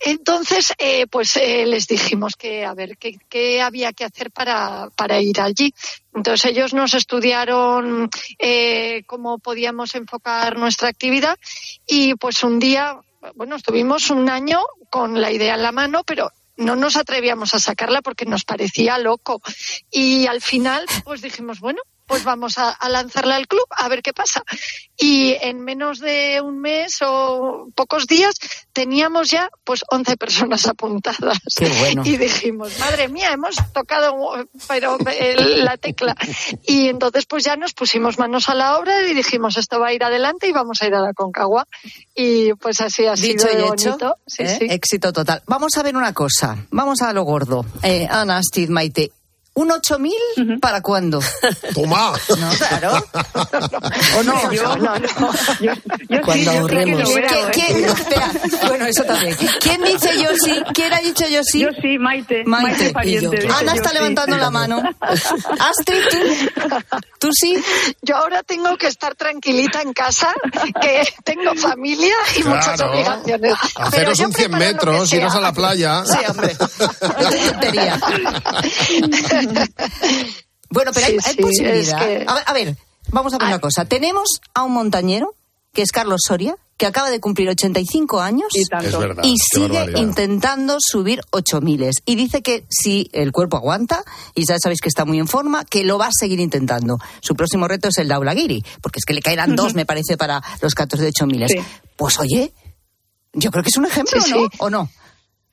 [0.01, 5.21] Entonces, eh, pues eh, les dijimos que a ver qué, había que hacer para, para,
[5.21, 5.73] ir allí.
[6.15, 11.39] Entonces ellos nos estudiaron eh, cómo podíamos enfocar nuestra actividad
[11.87, 13.01] y pues un día,
[13.35, 17.59] bueno, estuvimos un año con la idea en la mano, pero no nos atrevíamos a
[17.59, 19.41] sacarla porque nos parecía loco.
[19.91, 24.03] Y al final, pues dijimos, bueno, pues vamos a, a lanzarla al club a ver
[24.03, 24.43] qué pasa.
[24.97, 28.35] Y en menos de un mes o pocos días
[28.73, 31.39] teníamos ya pues 11 personas apuntadas.
[31.57, 32.03] Qué bueno.
[32.05, 34.17] Y dijimos, madre mía, hemos tocado
[34.69, 36.15] pero el- la tecla.
[36.65, 39.93] Y entonces pues ya nos pusimos manos a la obra y dijimos, esto va a
[39.93, 41.67] ir adelante y vamos a ir a la Concagua.
[42.15, 44.15] Y pues así ha Dicho sido y de hecho, bonito.
[44.27, 44.57] Sí, ¿eh?
[44.59, 44.67] sí.
[44.71, 45.43] éxito total.
[45.47, 47.65] Vamos a ver una cosa, vamos a lo gordo.
[47.83, 49.11] Eh, Ana, Astrid, Maite,
[49.57, 50.15] ¿un 8000
[50.61, 51.21] para cuándo?
[51.75, 52.13] Toma.
[52.39, 53.07] No, claro.
[54.19, 54.53] ¿O no?
[54.53, 55.33] Yo- no, no.
[55.61, 55.73] Yo,
[56.09, 57.01] yo Cuando sí, que ahorremos.
[57.03, 57.51] lo veo, ¿Qué- ¿eh?
[57.53, 58.31] quién- espera,
[58.69, 59.37] bueno, eso también.
[59.61, 60.63] ¿Quién dice yo sí?
[60.75, 61.61] ¿Quién ha dicho yo sí?
[61.61, 62.45] Yo sí, Maite.
[62.47, 63.37] Maite Pariente.
[63.37, 63.95] dice Ana yo está sí.
[63.97, 64.83] levantando la mano.
[65.01, 66.19] Astrid, ¿tú?
[67.19, 67.59] ¿Tú sí?
[68.03, 70.33] Yo ahora tengo que estar tranquilita en casa,
[70.81, 72.93] que tengo familia y muchas Claro.
[72.93, 73.55] obligaciones.
[73.75, 76.05] Pero Haceros un 100 preparo lo que metros, iros a la playa.
[76.05, 76.57] Sí, hombre.
[76.59, 76.69] No
[77.31, 78.01] te tontería.
[80.71, 82.11] Bueno, pero hay, Sí, hay sí, posibilidad.
[82.11, 82.77] es que- a, ver, a ver,
[83.11, 83.85] vamos a ver una cosa.
[83.85, 85.35] Tenemos a un montañero,
[85.73, 88.99] que es Carlos Soria, que acaba de cumplir 85 años Y tanto.
[88.99, 89.99] Verdad, y sigue barbaridad.
[90.01, 94.03] intentando subir 8000 y dice que si el cuerpo aguanta
[94.35, 97.35] y ya sabéis que está muy en forma que lo va a seguir intentando su
[97.35, 100.75] próximo reto es el Daulagiri porque es que le caerán dos me parece para los
[100.75, 101.59] 14 de 8000 Sí.
[101.97, 102.53] pues oye
[103.33, 104.37] yo creo que es un ejemplo Sí, ¿no?
[104.41, 104.47] sí.
[104.59, 104.91] o no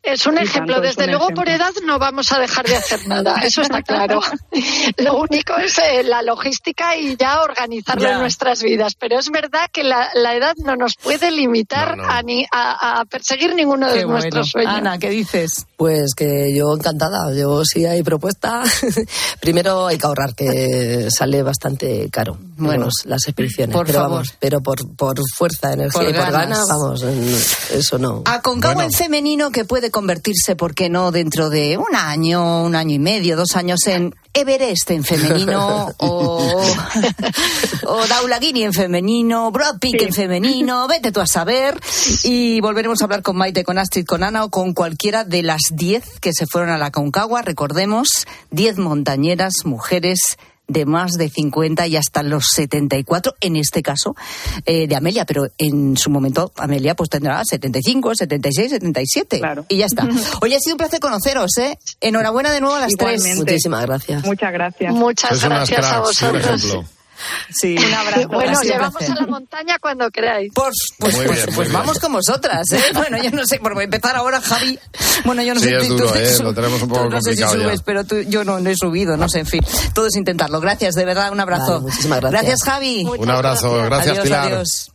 [0.03, 0.81] Es un Y ejemplo.
[0.81, 1.43] Desde un luego, ejemplo.
[1.43, 3.35] por edad no vamos a dejar de hacer nada.
[3.43, 4.19] Eso está claro.
[4.97, 8.13] Lo único es eh, la logística y ya organizarlo Ya.
[8.15, 8.95] en nuestras vidas.
[8.99, 12.09] Pero es verdad que la, la edad no nos puede limitar No, no.
[12.11, 14.19] A, ni- a, a perseguir ninguno de Qué bueno.
[14.19, 14.73] nuestros sueños.
[14.75, 15.65] Ana ¿qué dices?
[15.77, 17.33] Pues que yo encantada.
[17.33, 18.61] Yo sí hay propuesta.
[19.39, 22.37] Primero hay que ahorrar, que sale bastante caro.
[22.57, 23.73] Bueno, Bueno, las expediciones.
[23.75, 24.11] por pero favor.
[24.17, 26.67] vamos, pero por, por fuerza, energía Por y por ganas.
[26.67, 27.03] ganas, vamos,
[27.71, 28.21] eso no.
[28.25, 28.89] A Concagua Bueno.
[28.89, 32.99] en femenino que puede convertirse, ¿por qué no?, dentro de un año, un año y
[32.99, 36.65] medio, dos años en Everest en femenino o,
[37.85, 38.01] o
[38.41, 41.79] en femenino, Brad Pitt en femenino, vete tú a saber.
[42.23, 45.61] Y volveremos a hablar con Maite, con Astrid, con Ana o con cualquiera de las
[45.71, 47.43] diez que se fueron a la Concagua.
[47.43, 54.15] Recordemos, diez montañeras, mujeres de más de 50 y hasta los 74, en este caso,
[54.65, 59.39] eh, de Amelia, pero en su momento Amelia pues tendrá 75, 76, 77.
[59.39, 59.65] Claro.
[59.69, 60.07] Y ya está.
[60.41, 61.77] Oye, ha sido un placer conoceros, ¿eh?
[62.01, 63.23] Enhorabuena de nuevo a las Igualmente.
[63.29, 63.37] tres.
[63.39, 64.25] Muchísimas gracias.
[64.25, 64.93] Muchas gracias.
[64.93, 66.85] Muchas gracias a cracks, vosotros.
[67.49, 67.75] Sí.
[67.77, 68.27] Un abrazo.
[68.27, 69.17] Bueno, llevamos placer.
[69.17, 70.51] a la montaña cuando queráis.
[70.53, 71.73] Pues, pues, pues, bien, pues bien.
[71.73, 72.83] vamos con vosotras, ¿eh?
[72.93, 74.77] Bueno, yo no sé, por empezar ahora, Javi.
[75.25, 76.33] Bueno, yo no Sí, sé es tú- duro, tú- ¿eh?
[76.37, 77.63] tú- Lo tenemos un poco tú no sé si complicado ya.
[77.63, 79.61] subes, pero tú- yo no, no he subido, no sé, en fin.
[79.93, 80.59] Todo es intentarlo.
[80.59, 81.73] Gracias, de verdad, un abrazo.
[81.73, 82.41] Vale, muchísimas gracias.
[82.41, 83.03] Gracias, Javi.
[83.05, 84.47] Muchas Un abrazo, gracias, adiós, Pilar.
[84.47, 84.89] adiós.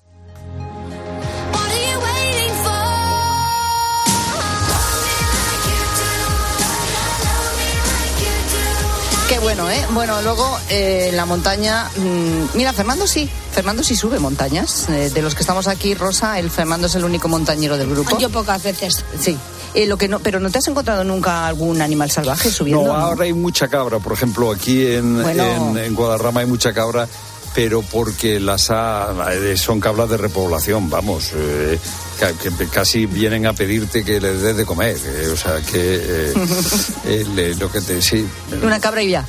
[9.38, 9.87] Qué bueno, ¿eh?
[9.92, 11.88] Bueno, luego eh, la montaña.
[11.96, 13.31] mm, mira, Fernando sí.
[13.53, 14.88] Fernando sí sube montañas.
[14.88, 18.18] Eh, de los que estamos aquí, Rosa, el Fernando es el único montañero del grupo.
[18.18, 19.05] Yo pocas veces.
[19.20, 19.38] Sí.
[19.74, 22.85] Eh, lo que no, pero ¿no te has encontrado nunca algún animal salvaje subiendo?
[22.87, 24.01] No, ahora hay mucha cabra.
[24.01, 25.44] Por ejemplo, aquí en, Bueno.
[25.44, 27.07] en, en Guadarrama hay mucha cabra,
[27.55, 31.31] pero porque las ha, eh, son cabras de repoblación, vamos.
[31.35, 31.79] eh,
[32.18, 34.96] que casi vienen a pedirte que les des de comer.
[34.96, 36.33] eh, o sea, que eh,
[37.07, 38.02] eh, le- lo que te...
[38.02, 38.26] Sí,
[38.62, 39.24] Una cabra y ya.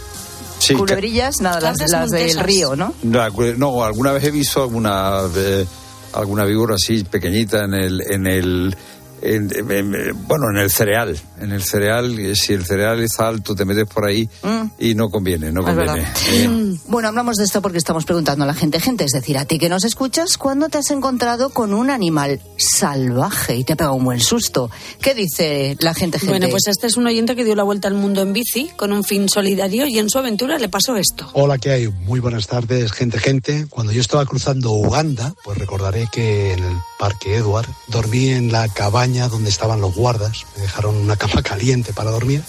[0.60, 2.93] sí, Culebrillas, nada, las, las del río, ¿no?
[3.04, 5.65] No, no, alguna vez he visto alguna eh,
[6.13, 8.75] alguna víbora así pequeñita en el en el
[9.21, 13.55] en- en- en- bueno, en el cereal, en el cereal, si el cereal está alto
[13.55, 14.29] te metes por ahí
[14.79, 16.08] y no conviene, no Es conviene.
[16.32, 18.79] Eh, Bueno, hablamos de esto porque estamos preguntando a la gente.
[18.79, 22.39] Gente, es decir, a ti que nos escuchas, ¿cuándo te has encontrado con un animal
[22.58, 24.69] salvaje y te ha pegado un buen susto?
[25.01, 26.19] ¿Qué dice la gente?
[26.19, 26.34] gente?
[26.38, 28.91] Bueno, pues este es un oyente que dio la vuelta al mundo en bici con
[28.93, 31.29] un fin solidario y en su aventura le pasó esto.
[31.34, 31.88] Hola, ¿qué hay?
[31.88, 33.67] Muy buenas tardes, gente, gente.
[33.69, 38.67] Cuando yo estaba cruzando Uganda, pues recordaré que en el Parque Edward dormí en la
[39.10, 40.45] cabaña donde estaban los guardas.
[40.56, 42.43] Me dejaron una cama caliente para dormir.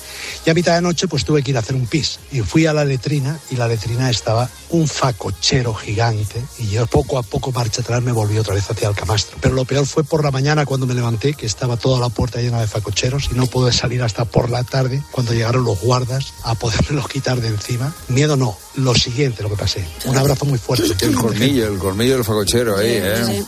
[0.44, 2.18] Y a mitad de noche, pues tuve que ir a hacer un pis.
[2.30, 6.42] Y fui a la letrina y la letrina estaba un facochero gigante.
[6.58, 9.38] Y yo poco a poco, marcha atrás, me volví otra vez hacia el camastro.
[9.40, 12.40] Pero lo peor fue por la mañana cuando me levanté, que estaba toda la puerta
[12.40, 16.34] llena de facocheros y no pude salir hasta por la tarde cuando llegaron los guardas
[16.42, 17.92] a podérmelos quitar de encima.
[18.08, 19.86] Miedo no, lo siguiente, lo que pasé.
[20.04, 21.04] Un abrazo muy fuerte.
[21.04, 23.44] el colmillo, el colmillo del facochero ahí, ¿eh?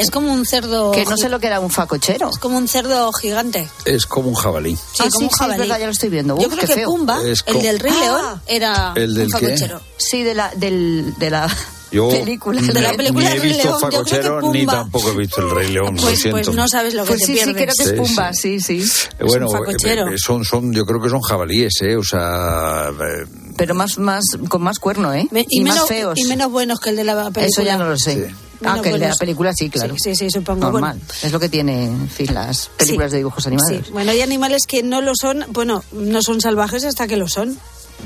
[0.00, 0.04] Sí.
[0.04, 0.90] Es como un cerdo.
[0.92, 2.30] Que no sé lo que era un facochero.
[2.30, 3.68] Es como un cerdo gigante.
[3.84, 4.76] Es como un jabalí.
[4.76, 5.54] Sí, Ah, como sí, un sí, jabalí.
[5.54, 6.34] es verdad, ya lo estoy viendo.
[6.36, 6.88] Yo Uf, creo qué que feo.
[6.88, 8.00] Pumba, Es el del Rey Ah.
[8.00, 9.46] León, era ¿El del un qué?
[9.46, 9.80] facochero.
[9.96, 11.48] Sí, de la, del, de la
[11.92, 12.60] Yo película.
[12.60, 15.10] ni- De la película ni he del Rey visto León, yo creo facochero ni tampoco
[15.10, 16.36] he visto el Rey León, lo Pues, siento.
[16.42, 17.54] pues no sabes lo que Pues te sí, sí, pierdes.
[17.56, 18.82] creo que es Sí, Pumba, sí, sí.
[19.18, 20.08] Eh, Bueno, un facochero.
[20.08, 21.96] eh, son, son, yo creo que son jabalíes, ¿eh?
[21.96, 25.26] O sea, eh, pero más, más, con más cuerno, ¿eh?
[25.32, 26.16] Me- y, menos, más feos.
[26.16, 27.46] y menos buenos que el de la película.
[27.46, 28.32] Eso ya no lo sé.
[28.62, 29.94] Ah, Menos que el de la película sí, claro.
[29.96, 30.70] Sí, sí, sí, supongo.
[30.70, 30.98] Normal.
[30.98, 33.70] Bueno, Es lo que tiene, en fin, las películas de dibujos animados.
[33.86, 33.92] sí.
[33.92, 37.58] Bueno, hay animales que no lo son, bueno, no son salvajes hasta que lo son.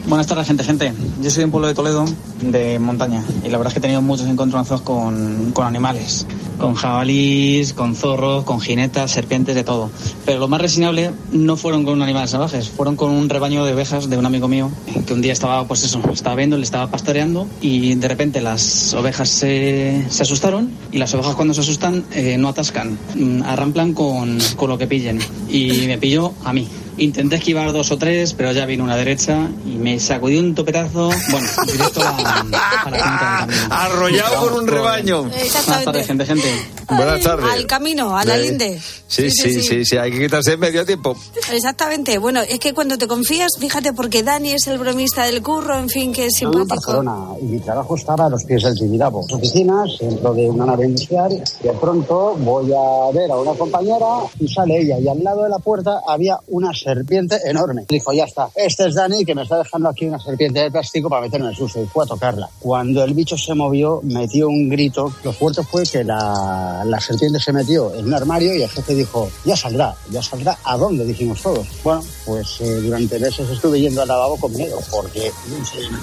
[0.07, 0.92] Buenas tardes, gente, gente.
[1.22, 2.04] Yo soy de un pueblo de Toledo,
[2.42, 6.26] de montaña, y la verdad es que he tenido muchos encontronazos con, con animales,
[6.59, 9.90] con jabalís, con zorros, con jinetas, serpientes, de todo.
[10.26, 14.11] Pero lo más resinable no fueron con animales salvajes, fueron con un rebaño de ovejas
[14.11, 14.70] de un amigo mío,
[15.07, 18.92] que un día estaba, pues eso, estaba viendo, le estaba pastoreando, y de repente las
[18.92, 23.94] ovejas se, se asustaron, y las ovejas cuando se asustan eh, no atascan, mm, arramplan
[23.94, 26.68] con, con lo que pillen, y me pilló a mí.
[26.96, 31.11] Intenté esquivar dos o tres, pero ya vino una derecha y me sacudió un topetazo.
[31.30, 33.00] Bueno, directo a, a la punta del
[33.59, 33.74] camino.
[33.74, 35.22] Arrollado por un rebaño.
[35.24, 36.48] Buenas tardes, gente, gente.
[36.88, 37.46] Buenas tardes.
[37.50, 38.80] Al camino, a la Eh, linde.
[39.09, 41.16] Sí, sí, sí, sí, hay que quitarse en medio tiempo.
[41.52, 42.18] Exactamente.
[42.18, 45.88] Bueno, es que cuando te confías, fíjate, porque Dani es el bromista del curro, en
[45.88, 46.66] fin, que es simpático.
[46.74, 49.20] Barcelona y mi trabajo estaba a los pies del Tibidabo.
[49.30, 51.42] Oficinas dentro de una nave industrial.
[51.62, 54.07] De pronto voy a ver a una compañera
[54.40, 57.85] y sale ella y al lado de la puerta había una serpiente enorme.
[57.88, 61.09] Dijo, ya está, este es Dani que me está dejando aquí una serpiente de plástico
[61.09, 62.49] para meterme en el susto y fue a tocarla.
[62.61, 65.12] Cuando el bicho se movió, metió un grito.
[65.25, 68.94] Lo fuerte fue que la, la serpiente se metió en un armario y el jefe
[68.94, 70.59] dijo, ya saldrá, ya saldrá.
[70.64, 71.05] ¿A dónde?
[71.05, 71.66] Dijimos todos.
[71.83, 75.33] Bueno, pues eh, durante meses estuve yendo al lavabo con miedo porque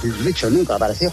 [0.04, 1.12] el bicho nunca apareció.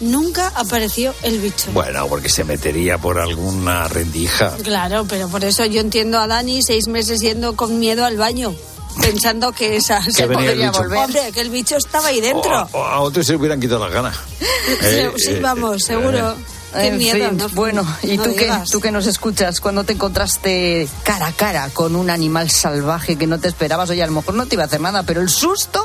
[0.00, 1.70] Nunca apareció el bicho.
[1.72, 4.56] Bueno, porque se metería por alguna rendija.
[4.62, 8.54] Claro, pero por eso yo entiendo a Dani seis meses yendo con miedo al baño.
[9.00, 10.98] Pensando que esa se podría volver.
[10.98, 12.68] Hombre, que el bicho estaba ahí dentro.
[12.72, 14.16] O a otros se le hubieran quitado las ganas.
[14.82, 16.36] Eh, sí, eh, vamos, seguro.
[16.72, 17.28] Qué En miedo.
[17.28, 17.48] fin, ¿no?
[17.50, 19.60] bueno, ¿y No tú qué, tú que nos escuchas?
[19.60, 23.90] cuando te encontraste cara a cara con un animal salvaje que no te esperabas?
[23.90, 25.82] Oye, a lo mejor no te iba a hacer nada, pero el susto,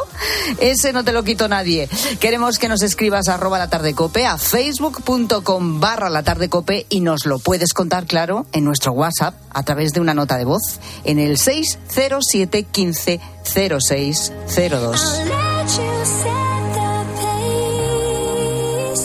[0.60, 1.90] ese no te lo quitó nadie.
[2.20, 6.86] Queremos que nos escribas a arroba la tarde cope, a facebook.com barra la tarde cope
[6.90, 10.46] y nos lo puedes contar, claro, en nuestro WhatsApp a través de una nota de
[10.46, 10.62] voz
[11.04, 15.22] en el 607 15 0602.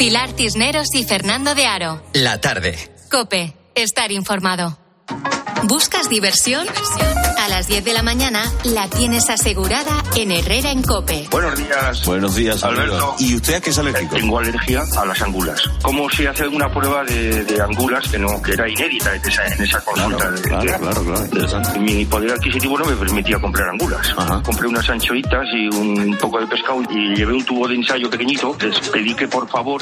[0.01, 2.03] Pilar Tisneros y Fernando de Aro.
[2.15, 2.75] La tarde.
[3.11, 4.79] Cope, estar informado.
[5.65, 6.67] ¿Buscas diversión?
[7.39, 11.27] A las 10 de la mañana la tienes asegurada en Herrera en Cope.
[11.31, 12.05] Buenos días.
[12.05, 13.15] Buenos días, Alberto.
[13.19, 14.17] ¿Y usted a qué es alérgico?
[14.17, 15.63] Tengo alergia a las angulas.
[15.83, 19.47] ¿Cómo se hace una prueba de, de angulas que no que era inédita en esa,
[19.47, 20.31] en esa consulta?
[20.31, 21.79] de- claro, de- claro, claro, interesante.
[21.79, 24.15] Mi poder adquisitivo no me permitía comprar angulas.
[24.45, 28.57] Compré unas anchoitas y un poco de pescado y llevé un tubo de ensayo pequeñito.
[28.61, 29.81] Les pedí que por favor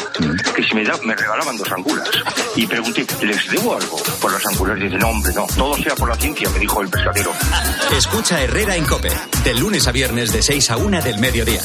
[0.55, 2.09] que si me, da, me regalaban dos angulas.
[2.57, 4.79] Y pregunté, ¿les debo algo por las angulas?
[4.79, 5.47] Y dice, no, hombre, no.
[5.69, 7.31] Todo sea por la ciencia, me dijo el pescadero.
[7.93, 9.11] Escucha Herrera en Cope.
[9.45, 11.61] De lunes a viernes de 6 a 1 del mediodía.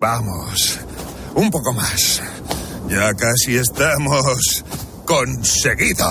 [0.00, 0.80] Vamos,
[1.36, 2.20] un poco más.
[2.88, 4.64] Ya casi estamos
[5.06, 6.08] conseguido.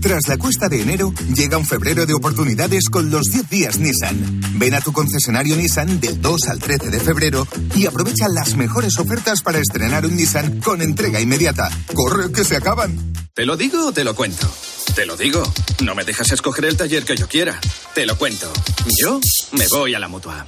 [0.00, 4.40] Tras la cuesta de enero, llega un febrero de oportunidades con los 10 días Nissan.
[4.54, 8.98] Ven a tu concesionario Nissan del 2 al 13 de febrero y aprovecha las mejores
[8.98, 11.68] ofertas para estrenar un Nissan con entrega inmediata.
[11.94, 13.12] ¡Corre, que se acaban!
[13.34, 14.48] ¿Te lo digo o te lo cuento?
[14.94, 15.42] Te lo digo.
[15.84, 17.58] No me dejas escoger el taller que yo quiera.
[17.94, 18.52] Te lo cuento.
[19.00, 19.20] Yo
[19.52, 20.46] me voy a la mutua.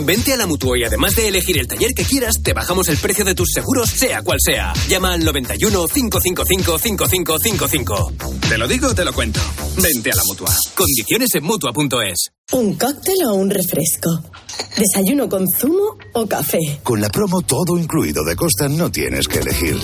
[0.00, 2.96] Vente a la Mutua y además de elegir el taller que quieras, te bajamos el
[2.96, 4.72] precio de tus seguros, sea cual sea.
[4.88, 8.12] Llama al 91 555 5555.
[8.48, 9.40] Te lo digo te lo cuento.
[9.76, 10.54] Vente a la mutua.
[10.74, 12.30] Condiciones en mutua.es.
[12.52, 14.22] ¿Un cóctel o un refresco?
[14.76, 16.80] ¿Desayuno con zumo o café?
[16.82, 19.78] Con la promo todo incluido de Costa no tienes que elegir.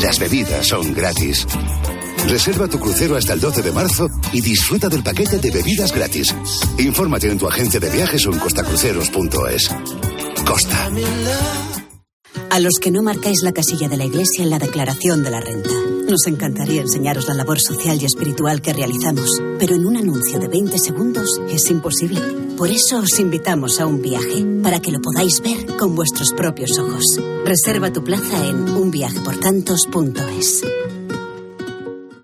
[0.00, 1.46] Las bebidas son gratis.
[2.28, 6.34] Reserva tu crucero hasta el 12 de marzo y disfruta del paquete de bebidas gratis.
[6.78, 9.70] Infórmate en tu agencia de viajes o en costacruceros.es.
[10.46, 10.90] Costa.
[12.50, 15.40] A los que no marcáis la casilla de la Iglesia en la declaración de la
[15.40, 15.70] renta.
[16.08, 20.48] Nos encantaría enseñaros la labor social y espiritual que realizamos, pero en un anuncio de
[20.48, 22.20] 20 segundos es imposible.
[22.56, 26.78] Por eso os invitamos a un viaje, para que lo podáis ver con vuestros propios
[26.78, 27.04] ojos.
[27.44, 30.62] Reserva tu plaza en unviajeportantos.es.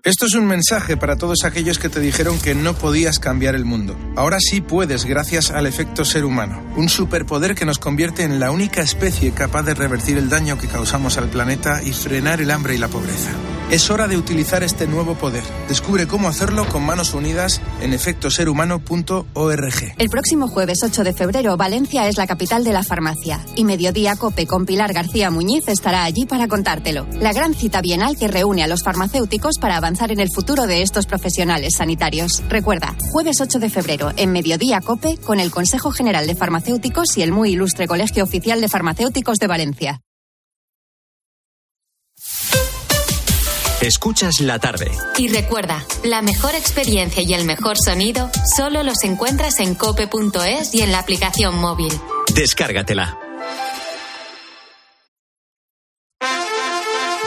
[0.03, 3.65] Esto es un mensaje para todos aquellos que te dijeron que no podías cambiar el
[3.65, 3.95] mundo.
[4.15, 8.49] Ahora sí puedes gracias al efecto ser humano, un superpoder que nos convierte en la
[8.49, 12.73] única especie capaz de revertir el daño que causamos al planeta y frenar el hambre
[12.73, 13.29] y la pobreza.
[13.69, 15.43] Es hora de utilizar este nuevo poder.
[15.69, 19.93] Descubre cómo hacerlo con manos unidas en efectoserhumano.org.
[19.97, 24.15] El próximo jueves 8 de febrero, Valencia es la capital de la farmacia y Mediodía
[24.15, 27.05] Cope con Pilar García Muñiz estará allí para contártelo.
[27.19, 30.81] La gran cita bienal que reúne a los farmacéuticos para avanzar en el futuro de
[30.81, 32.41] estos profesionales sanitarios.
[32.47, 37.23] Recuerda, jueves 8 de febrero, en Mediodía Cope, con el Consejo General de Farmacéuticos y
[37.23, 40.01] el muy ilustre Colegio Oficial de Farmacéuticos de Valencia.
[43.81, 44.91] Escuchas la tarde.
[45.17, 50.81] Y recuerda, la mejor experiencia y el mejor sonido solo los encuentras en cope.es y
[50.81, 51.91] en la aplicación móvil.
[52.33, 53.20] Descárgatela.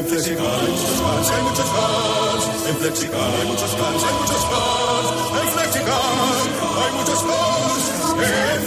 [0.00, 2.68] En Flexicar hay muchos más, hay muchos más.
[2.68, 5.04] En Flexicar hay muchos más, hay muchos más.
[5.42, 6.00] En Flexicar
[6.80, 7.80] hay muchos más.
[8.24, 8.62] En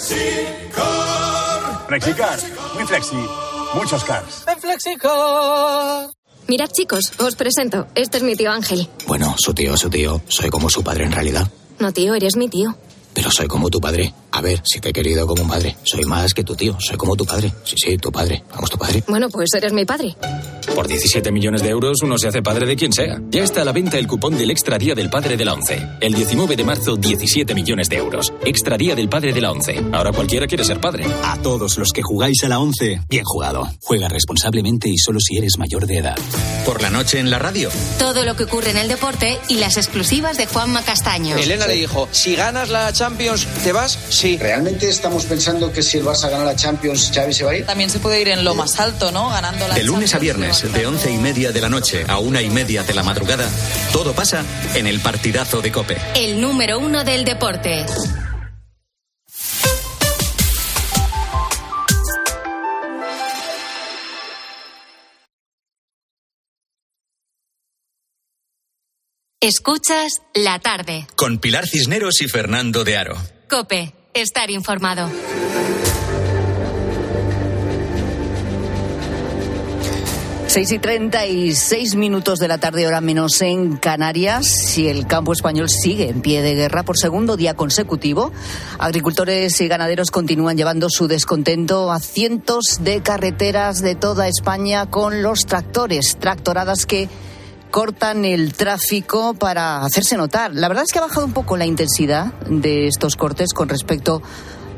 [0.00, 1.86] Flexicar.
[1.86, 2.38] Flexicar,
[2.74, 3.22] muy flexi,
[3.74, 4.44] muchos cars.
[4.48, 6.10] En Flexicar.
[6.48, 7.86] Mirad chicos, os presento.
[7.94, 8.88] Este es mi tío Ángel.
[9.06, 10.22] Bueno, su tío, su tío.
[10.26, 11.46] Soy como su padre en realidad.
[11.78, 12.76] No tío, eres mi tío.
[13.14, 14.12] Pero soy como tu padre.
[14.32, 15.76] A ver, si te he querido como un padre.
[15.84, 16.76] Soy más que tu tío.
[16.80, 17.52] Soy como tu padre.
[17.62, 18.42] Sí, sí, tu padre.
[18.50, 19.04] Vamos, tu padre.
[19.06, 20.16] Bueno, pues eres mi padre.
[20.74, 23.20] Por 17 millones de euros uno se hace padre de quien sea.
[23.30, 25.80] Ya está a la venta el cupón del Extra Día del Padre de la ONCE.
[26.00, 28.32] El 19 de marzo, 17 millones de euros.
[28.44, 29.80] Extra Día del Padre de la ONCE.
[29.92, 31.06] Ahora cualquiera quiere ser padre.
[31.22, 33.70] A todos los que jugáis a la ONCE, bien jugado.
[33.82, 36.16] Juega responsablemente y solo si eres mayor de edad.
[36.66, 37.70] Por la noche en la radio.
[37.98, 41.36] Todo lo que ocurre en el deporte y las exclusivas de Juanma Castaño.
[41.36, 43.96] Elena le dijo, si ganas la Champions, ¿te vas?
[44.08, 44.38] Sí.
[44.38, 47.66] ¿Realmente estamos pensando que si el Barça gana la Champions, Xavi se va a ir?
[47.66, 49.30] También se puede ir en lo más alto, ¿no?
[49.30, 52.42] Ganando la De lunes a Champions, de once y media de la noche a una
[52.42, 53.48] y media de la madrugada,
[53.92, 54.44] todo pasa
[54.74, 55.96] en el partidazo de Cope.
[56.14, 57.84] El número uno del deporte.
[69.40, 71.06] Escuchas la tarde.
[71.16, 73.18] Con Pilar Cisneros y Fernando de Aro.
[73.46, 75.10] Cope, estar informado.
[80.54, 84.46] Seis y treinta y seis minutos de la tarde, hora menos en Canarias.
[84.46, 88.30] Si el campo español sigue en pie de guerra por segundo día consecutivo,
[88.78, 95.24] agricultores y ganaderos continúan llevando su descontento a cientos de carreteras de toda España con
[95.24, 97.08] los tractores, tractoradas que
[97.72, 100.54] cortan el tráfico para hacerse notar.
[100.54, 104.22] La verdad es que ha bajado un poco la intensidad de estos cortes con respecto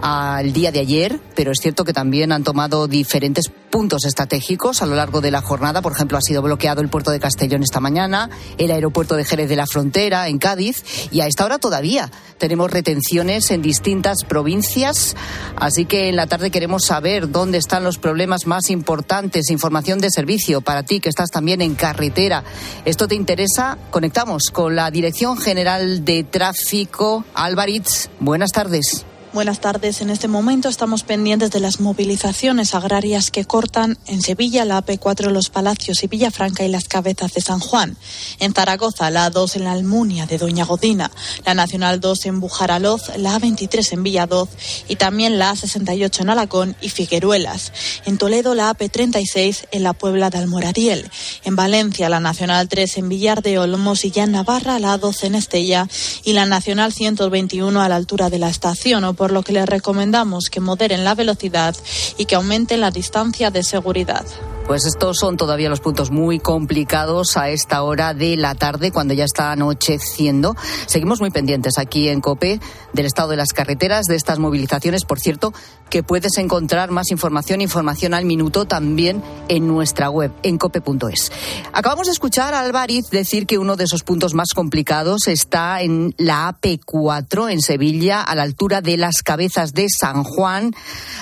[0.01, 4.87] al día de ayer, pero es cierto que también han tomado diferentes puntos estratégicos a
[4.87, 5.83] lo largo de la jornada.
[5.83, 9.49] Por ejemplo, ha sido bloqueado el puerto de Castellón esta mañana, el aeropuerto de Jerez
[9.49, 15.17] de la Frontera en Cádiz y a esta hora todavía tenemos retenciones en distintas provincias.
[15.57, 19.51] Así que en la tarde queremos saber dónde están los problemas más importantes.
[19.51, 22.45] Información de servicio para ti que estás también en carretera.
[22.85, 23.79] ¿Esto te interesa?
[23.91, 27.25] Conectamos con la Dirección General de Tráfico.
[27.35, 29.07] Álvarez, buenas tardes.
[29.33, 30.01] Buenas tardes.
[30.01, 35.31] En este momento estamos pendientes de las movilizaciones agrarias que cortan en Sevilla la AP4
[35.31, 37.99] Los Palacios y Villafranca y las Cabezas de San Juan.
[38.39, 41.11] En Zaragoza la A2 en la Almunia de Doña Godina,
[41.45, 44.49] la Nacional 2 en Bujaraloz, la A23 en Villadoz
[44.89, 47.73] y también la A68 en Alacón y Figueruelas.
[48.07, 51.11] En Toledo la AP36 en la Puebla de Almoradiel.
[51.45, 55.25] En Valencia la Nacional 3 en Villar de Olmos y ya en Navarra la A12
[55.25, 55.89] en Estella
[56.25, 60.51] y la Nacional 121 a la altura de la estación o lo que les recomendamos
[60.51, 61.75] que moderen la velocidad
[62.17, 64.25] y que aumenten la distancia de seguridad.
[64.67, 69.15] Pues estos son todavía los puntos muy complicados a esta hora de la tarde, cuando
[69.15, 70.57] ya está anocheciendo.
[70.87, 72.59] Seguimos muy pendientes aquí en COPE
[72.93, 75.05] del estado de las carreteras, de estas movilizaciones.
[75.05, 75.53] Por cierto,
[75.91, 81.33] que puedes encontrar más información, información al minuto también en nuestra web, en cope.es.
[81.73, 86.15] Acabamos de escuchar a Álvarez decir que uno de esos puntos más complicados está en
[86.19, 90.73] la AP4 en Sevilla, a la altura de las cabezas de San Juan.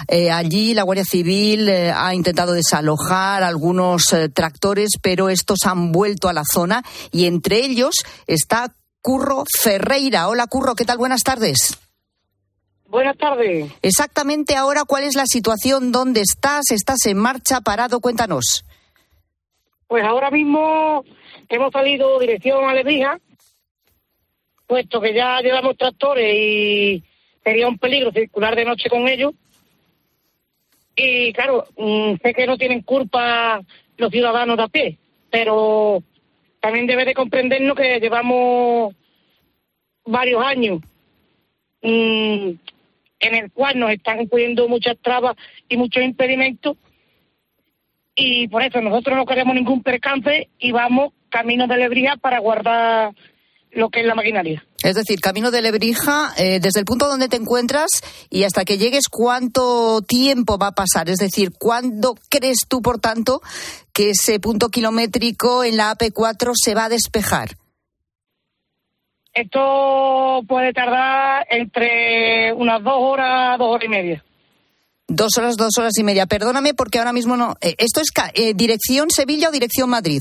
[0.09, 5.93] Eh, allí la Guardia Civil eh, ha intentado desalojar algunos eh, tractores, pero estos han
[5.93, 7.95] vuelto a la zona y entre ellos
[8.27, 10.29] está Curro Ferreira.
[10.29, 10.99] Hola Curro, ¿qué tal?
[10.99, 11.84] Buenas tardes.
[12.95, 13.73] Buenas tardes.
[13.83, 15.91] Exactamente ahora, ¿cuál es la situación?
[15.91, 16.71] ¿Dónde estás?
[16.71, 17.99] ¿Estás en marcha, parado?
[17.99, 18.65] Cuéntanos.
[19.89, 21.05] Pues ahora mismo
[21.49, 23.19] hemos salido dirección a Lebrija,
[24.69, 27.03] puesto que ya llevamos tractores y
[27.43, 29.33] sería un peligro circular de noche con ellos.
[30.95, 33.61] Y claro, mm, sé que no tienen culpa
[33.97, 34.99] los ciudadanos de a pie,
[35.33, 36.01] pero
[36.61, 38.95] también debe de comprendernos que llevamos
[40.05, 40.81] varios años
[41.83, 42.53] mm,
[43.27, 45.37] en el cual nos están poniendo muchas trabas
[45.69, 46.77] y muchos impedimentos
[48.15, 53.13] y por eso nosotros no queremos ningún percance y vamos camino de Lebrija para guardar
[53.73, 54.65] lo que es la maquinaria.
[54.85, 57.89] Es decir, camino de Lebrija, eh, desde el punto donde te encuentras
[58.31, 61.09] y hasta que llegues, ¿cuánto tiempo va a pasar?
[61.09, 63.41] Es decir, ¿cuándo crees tú, por tanto,
[63.93, 67.57] que ese punto kilométrico en la AP4 se va a despejar?
[69.35, 74.25] Esto puede tardar entre unas dos horas, dos horas y media.
[75.09, 76.27] Dos horas, dos horas y media.
[76.27, 77.57] Perdóname porque ahora mismo no.
[77.61, 80.21] eh, ¿Esto es eh, dirección Sevilla o dirección Madrid?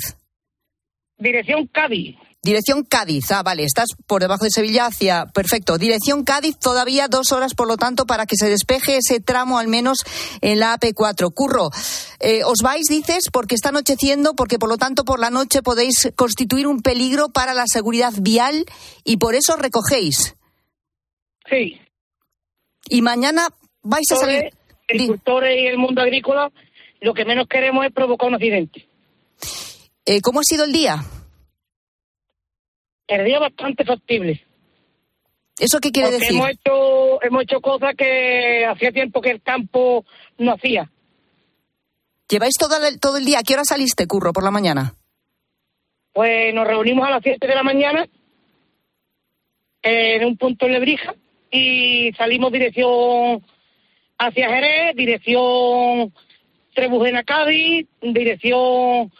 [1.17, 2.17] Dirección Cádiz.
[2.43, 3.31] Dirección Cádiz.
[3.31, 5.27] Ah, vale, estás por debajo de Sevilla hacia.
[5.27, 5.77] Perfecto.
[5.77, 9.69] Dirección Cádiz, todavía dos horas, por lo tanto, para que se despeje ese tramo al
[9.69, 9.99] menos
[10.41, 11.33] en la AP4.
[11.33, 11.69] Curro,
[12.19, 16.11] eh, os vais, dices, porque está anocheciendo, porque por lo tanto por la noche podéis
[16.17, 18.65] constituir un peligro para la seguridad vial
[19.05, 20.35] y por eso recogéis.
[21.49, 21.79] Sí.
[22.89, 23.47] Y mañana
[23.83, 24.49] vais a salir.
[24.89, 26.51] Agricultores y el mundo agrícola,
[26.99, 28.85] lo que menos queremos es provocar un accidente.
[30.05, 31.01] Eh, ¿Cómo ha sido el día?
[33.21, 34.43] Día bastante factible.
[35.59, 36.37] ¿Eso qué quiere Porque decir?
[36.37, 40.03] hemos hecho, hemos hecho cosas que hacía tiempo que el campo
[40.39, 40.89] no hacía.
[42.27, 43.39] ¿Lleváis todo el, todo el día?
[43.39, 44.95] ¿A qué hora saliste, Curro, por la mañana?
[46.13, 48.07] Pues nos reunimos a las 7 de la mañana
[49.83, 51.13] en un punto en Lebrija
[51.51, 53.43] y salimos dirección
[54.17, 56.13] hacia Jerez, dirección
[56.73, 59.11] Trebujena Cádiz, dirección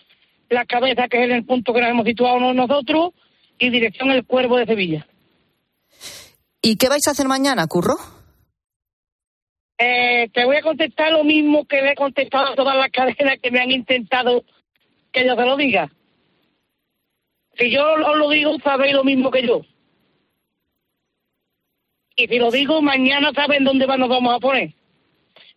[0.50, 3.12] La Cabeza, que es el punto que nos hemos situado nosotros,
[3.60, 5.08] y dirección El Cuervo de Sevilla.
[6.62, 7.96] ¿Y qué vais a hacer mañana, Curro?
[9.78, 13.40] Eh, te voy a contestar lo mismo que le he contestado a todas las cadenas
[13.42, 14.44] que me han intentado
[15.12, 15.92] que yo te lo diga.
[17.58, 19.62] Si yo os lo digo, sabéis lo mismo que yo.
[22.16, 24.74] Y si lo digo, mañana saben dónde nos vamos a poner.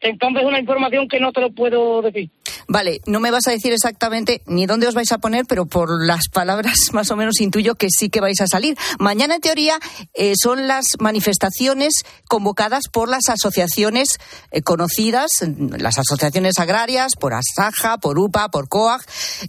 [0.01, 2.31] Entonces es una información que no te lo puedo decir.
[2.69, 6.05] Vale, no me vas a decir exactamente ni dónde os vais a poner, pero por
[6.05, 8.77] las palabras más o menos intuyo que sí que vais a salir.
[8.99, 9.79] Mañana, en teoría,
[10.15, 11.95] eh, son las manifestaciones
[12.29, 14.19] convocadas por las asociaciones
[14.51, 19.03] eh, conocidas, mm, las asociaciones agrarias, por Asaja, por UPA, por COAG.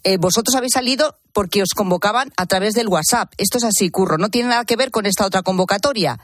[0.03, 3.31] Eh, vosotros habéis salido porque os convocaban a través del WhatsApp.
[3.37, 6.19] Esto es así, Curro, no tiene nada que ver con esta otra convocatoria,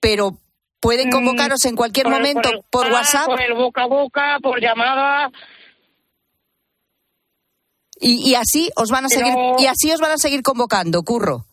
[0.00, 0.38] pero
[0.80, 3.26] pueden convocaros en cualquier Por momento por, el por WhatsApp, WhatsApp.
[3.26, 5.30] Por el boca a boca, por llamada.
[8.00, 11.02] Y, y así os van a Pero- seguir y así os van a seguir convocando,
[11.02, 11.44] curro.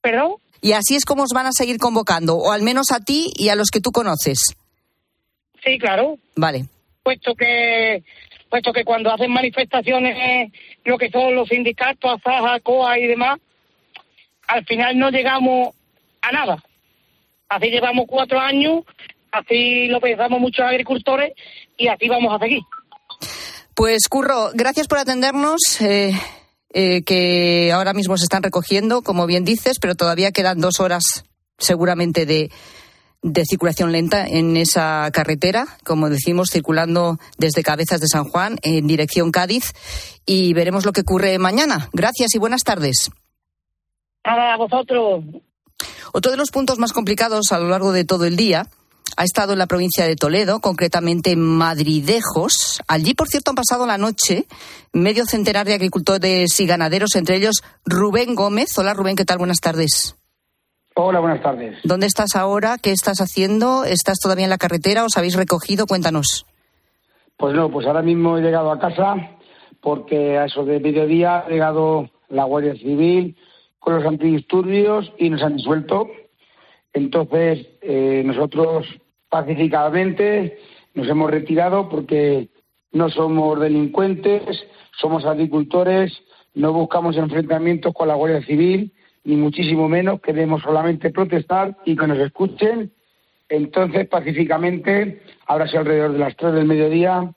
[0.00, 0.34] ¿Perdón?
[0.60, 3.48] Y así es como os van a seguir convocando, o al menos a ti y
[3.48, 4.38] a los que tú conoces.
[5.64, 6.16] Sí, claro.
[6.36, 6.66] Vale.
[7.02, 8.02] puesto que
[8.50, 10.50] puesto que cuando hacen manifestaciones
[10.84, 13.38] lo que son los sindicatos, ASAJA, COA y demás,
[14.46, 15.74] al final no llegamos
[16.22, 16.62] a nada.
[17.48, 18.84] Así llevamos cuatro años,
[19.32, 21.32] así lo pensamos muchos agricultores
[21.76, 22.60] y así vamos a seguir.
[23.78, 25.80] Pues Curro, gracias por atendernos.
[25.80, 26.10] eh,
[26.70, 31.22] eh, que ahora mismo se están recogiendo, como bien dices, pero todavía quedan dos horas
[31.58, 32.50] seguramente de,
[33.22, 38.88] de circulación lenta en esa carretera, como decimos, circulando desde Cabezas de San Juan en
[38.88, 39.72] dirección Cádiz
[40.26, 41.88] y veremos lo que ocurre mañana.
[41.92, 43.12] Gracias y buenas tardes.
[44.26, 45.22] Nada, a vosotros.
[46.12, 48.66] Otro de los puntos más complicados a lo largo de todo el día
[49.18, 52.80] ha estado en la provincia de Toledo, concretamente en Madridejos.
[52.86, 54.44] Allí, por cierto, han pasado la noche
[54.92, 58.78] medio centenar de agricultores y ganaderos, entre ellos Rubén Gómez.
[58.78, 59.38] Hola Rubén, ¿qué tal?
[59.38, 60.16] Buenas tardes.
[60.94, 61.78] Hola, buenas tardes.
[61.82, 62.76] ¿Dónde estás ahora?
[62.80, 63.82] ¿Qué estás haciendo?
[63.82, 65.04] ¿Estás todavía en la carretera?
[65.04, 65.86] ¿Os habéis recogido?
[65.86, 66.46] Cuéntanos.
[67.36, 69.16] Pues no, pues ahora mismo he llegado a casa
[69.80, 73.36] porque a eso de mediodía ha llegado la Guardia Civil
[73.80, 76.06] con los antidisturbios y nos han disuelto.
[76.92, 78.86] Entonces, eh, nosotros
[79.28, 80.58] pacíficamente
[80.94, 82.48] nos hemos retirado porque
[82.92, 84.64] no somos delincuentes,
[84.98, 86.12] somos agricultores,
[86.54, 88.92] no buscamos enfrentamientos con la Guardia Civil,
[89.24, 92.90] ni muchísimo menos, queremos solamente protestar y que nos escuchen.
[93.48, 97.30] Entonces, pacíficamente, ahora sí alrededor de las 3 del mediodía,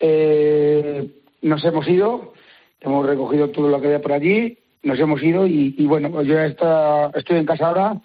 [0.00, 1.10] eh,
[1.42, 2.32] nos hemos ido,
[2.80, 6.34] hemos recogido todo lo que había por allí, nos hemos ido y, y bueno, yo
[6.34, 8.00] ya está- estoy en casa ahora,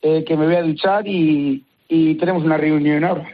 [0.00, 3.28] eh, que me voy a duchar y, y tenemos una reunión ahora.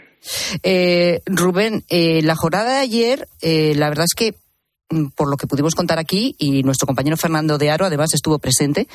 [0.65, 4.35] Eh, Rubén, eh, la jornada de ayer, eh, la verdad es que
[4.91, 8.41] mm, por lo que pudimos contar aquí, y nuestro compañero Fernando de Aro además estuvo
[8.41, 8.89] presente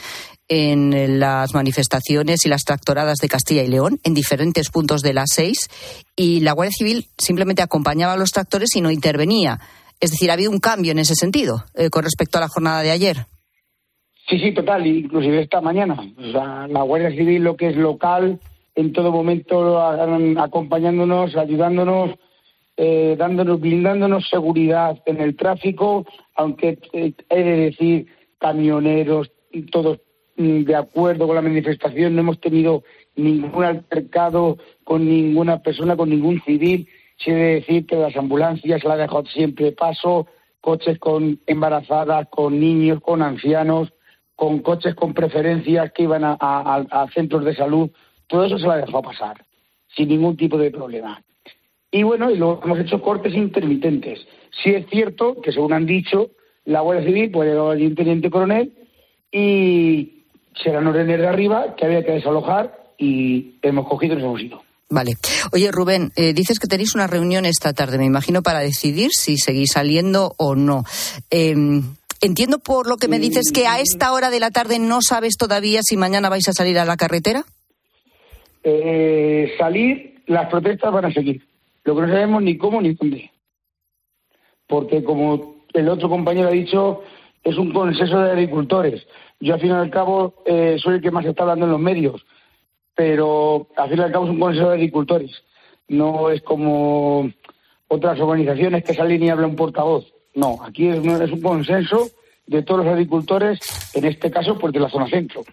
[0.49, 5.13] en eh, las manifestaciones y las tractoradas de Castilla y León en diferentes puntos de
[5.13, 5.69] las seis,
[6.13, 9.61] y la Guardia Civil simplemente acompañaba a los tractores y no intervenía.
[10.01, 12.81] Es decir, ha habido un cambio en ese sentido eh, con respecto a la jornada
[12.81, 13.27] de ayer.
[14.27, 15.95] Sí, sí, total, inclusive esta mañana.
[16.17, 18.39] O sea, la Guardia Civil, lo que es local,
[18.75, 19.79] en todo momento
[20.39, 22.11] acompañándonos, ayudándonos,
[22.75, 26.05] eh, dándonos, blindándonos seguridad en el tráfico,
[26.35, 28.07] aunque eh, he de decir,
[28.39, 29.31] camioneros,
[29.71, 29.99] todos
[30.37, 32.83] mm, de acuerdo con la manifestación, no hemos tenido
[33.15, 36.87] ningún altercado con ninguna persona, con ningún civil.
[37.17, 40.25] Se debe decir que las ambulancias la han dejado siempre paso,
[40.59, 43.93] coches con embarazadas, con niños, con ancianos,
[44.35, 47.91] con coches con preferencias que iban a centros de salud.
[48.33, 49.45] Todo eso se la ha dejado pasar,
[49.95, 51.21] sin ningún tipo de problema.
[51.91, 54.25] Y bueno, y luego hemos hecho cortes intermitentes.
[54.63, 56.31] Sí es cierto que, según han dicho,
[56.65, 58.73] la Guardia Civil puede llegar allí un teniente coronel
[59.31, 60.23] y
[60.63, 64.63] serán órdenes de arriba que había que desalojar y hemos cogido y nos hemos ido.
[64.89, 65.13] Vale.
[65.51, 69.37] Oye, Rubén, eh, dices que tenéis una reunión esta tarde, me imagino, para decidir si
[69.37, 70.85] seguís saliendo o no.
[71.29, 71.53] Eh,
[72.19, 75.37] entiendo por lo que me dices que a esta hora de la tarde no sabes
[75.37, 77.45] todavía si mañana vais a salir a la carretera.
[78.63, 81.45] Eh, salir, las protestas van a seguir.
[81.83, 83.31] Lo que no sabemos ni cómo ni dónde.
[84.67, 87.01] Porque como el otro compañero ha dicho,
[87.43, 89.05] es un consenso de agricultores.
[89.39, 91.81] Yo al fin y al cabo eh, soy el que más está hablando en los
[91.81, 92.25] medios,
[92.95, 95.31] pero al fin y al cabo es un consenso de agricultores.
[95.89, 97.29] No es como
[97.89, 100.05] otras organizaciones que salen y hablan un portavoz.
[100.35, 102.07] No, aquí es, un- consenso
[102.47, 103.59] de todos los agricultores,
[103.93, 105.43] en este caso de la zona centro.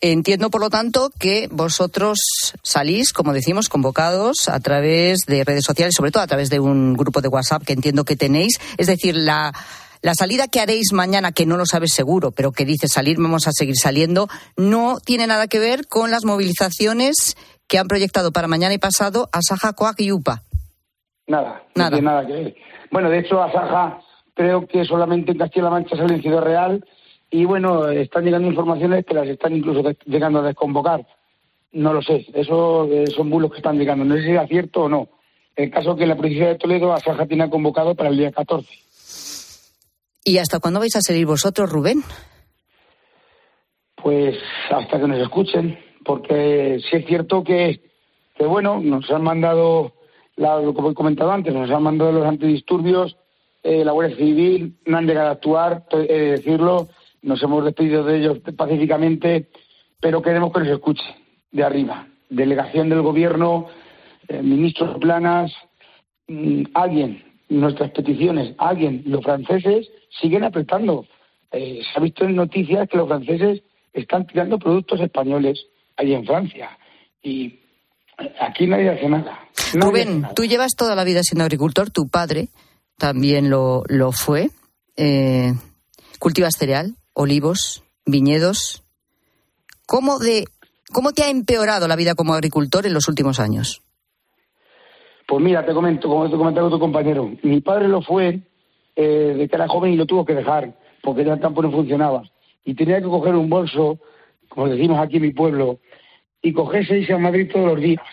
[0.00, 2.18] Entiendo, por lo tanto, que vosotros
[2.62, 6.94] salís, como decimos, convocados a través de redes sociales, sobre todo a través de un
[6.94, 8.58] grupo de WhatsApp que entiendo que tenéis.
[8.76, 9.52] Es decir, la,
[10.02, 13.46] la salida que haréis mañana, que no lo sabes seguro, pero que dice salir, vamos
[13.48, 18.48] a seguir saliendo, no tiene nada que ver con las movilizaciones que han proyectado para
[18.48, 20.42] mañana y pasado a Saja, Coac y Upa.
[21.26, 22.54] Nada, no tiene nada que ver.
[22.92, 24.00] Bueno, de hecho, a Saja
[24.34, 26.84] creo que solamente en Castilla-La Mancha sale en Ciudad Real
[27.40, 31.06] y bueno, están llegando informaciones que las están incluso llegando a desconvocar.
[31.72, 34.04] No lo sé, eso eh, son bulos que están llegando.
[34.04, 35.08] No sé si es cierto o no.
[35.54, 38.68] El caso que la provincia de Toledo a Saja tiene convocado para el día 14.
[40.24, 42.02] ¿Y hasta cuándo vais a salir vosotros, Rubén?
[44.02, 44.36] Pues
[44.70, 47.80] hasta que nos escuchen, porque sí es cierto que,
[48.36, 49.94] que bueno, nos han mandado,
[50.36, 53.16] la- lo que he comentado antes, nos han mandado los antidisturbios,
[53.62, 56.88] eh, la Guardia Civil, no han llegado a actuar, he de decirlo,
[57.26, 59.50] nos hemos despedido de ellos pacíficamente,
[60.00, 61.04] pero queremos que nos escuche
[61.50, 63.66] de arriba, delegación del gobierno,
[64.28, 65.52] eh, ministros planas,
[66.28, 69.88] mm, alguien, nuestras peticiones, alguien, los franceses
[70.20, 71.04] siguen apretando.
[71.50, 73.62] Eh, se ha visto en noticias que los franceses
[73.92, 75.58] están tirando productos españoles
[75.96, 76.78] ahí en Francia
[77.22, 77.46] y
[78.18, 79.24] eh, aquí nadie hace nada.
[79.24, 80.34] Nadie hace Rubén, nada.
[80.34, 82.48] tú llevas toda la vida siendo agricultor, tu padre
[82.98, 84.50] también lo, lo fue.
[84.96, 85.52] Eh,
[86.18, 88.84] cultivas cereal, olivos, viñedos.
[89.86, 90.44] ¿Cómo, de,
[90.92, 93.82] ¿Cómo te ha empeorado la vida como agricultor en los últimos años?
[95.26, 98.40] Pues mira, te comento, como te comentaba tu compañero, mi padre lo fue
[98.94, 101.72] eh, de que era joven y lo tuvo que dejar, porque ya el campo no
[101.72, 102.22] funcionaba.
[102.64, 103.98] Y tenía que coger un bolso,
[104.48, 105.80] como decimos aquí en mi pueblo,
[106.42, 108.04] y cogerse y irse a Madrid todos los días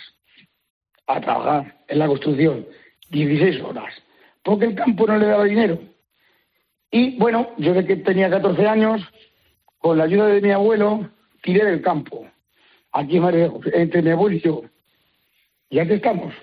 [1.07, 2.65] a trabajar en la construcción,
[3.09, 3.93] 16 horas,
[4.43, 5.92] porque el campo no le daba dinero.
[6.93, 9.01] Y bueno, yo de que tenía 14 años,
[9.79, 11.09] con la ayuda de mi abuelo,
[11.41, 12.27] tiré del campo,
[12.91, 14.61] aquí en Marejos, entre mi abuelo y yo.
[15.71, 16.35] Y aquí estamos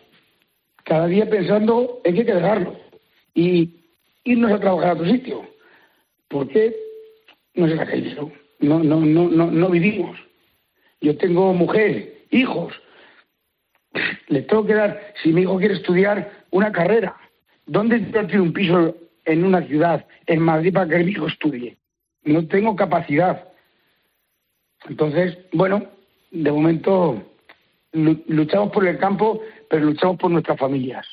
[0.83, 2.77] cada día pensando en hay que dejarlo
[3.33, 3.77] y
[4.25, 5.49] irnos a trabajar a otro sitio.
[6.27, 6.75] Porque
[7.55, 10.19] no se saca dinero, no, no, no, no, no vivimos.
[11.01, 12.75] Yo tengo mujer, hijos.
[14.27, 17.17] Les tengo que dar, si mi hijo quiere estudiar, una carrera.
[17.67, 21.77] ¿Dónde invertir un piso en una ciudad, en Madrid, para que mi hijo estudie?
[22.25, 23.45] No tengo capacidad.
[24.89, 25.85] Entonces, bueno,
[26.31, 27.23] de momento
[27.93, 31.07] lu- luchamos por el campo, pero luchamos por nuestras familias.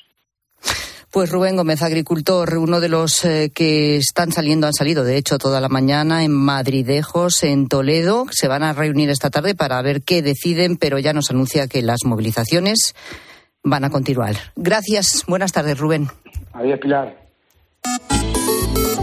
[1.09, 5.37] Pues Rubén Gómez, agricultor, uno de los eh, que están saliendo, han salido de hecho
[5.37, 8.25] toda la mañana en Madridejos, en Toledo.
[8.31, 11.81] Se van a reunir esta tarde para ver qué deciden, pero ya nos anuncia que
[11.81, 12.93] las movilizaciones
[13.63, 14.35] van a continuar.
[14.57, 15.23] Gracias.
[15.27, 16.07] Buenas tardes, Rubén.
[16.53, 17.26] Adiós, Pilar.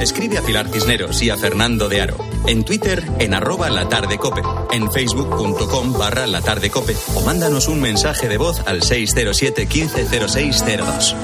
[0.00, 2.18] Escribe a Pilar Cisneros y a Fernando de Aro.
[2.46, 4.42] En Twitter, en arroba latardecope.
[4.70, 6.94] En facebook.com barra latardecope.
[7.14, 11.16] O mándanos un mensaje de voz al 607 150602.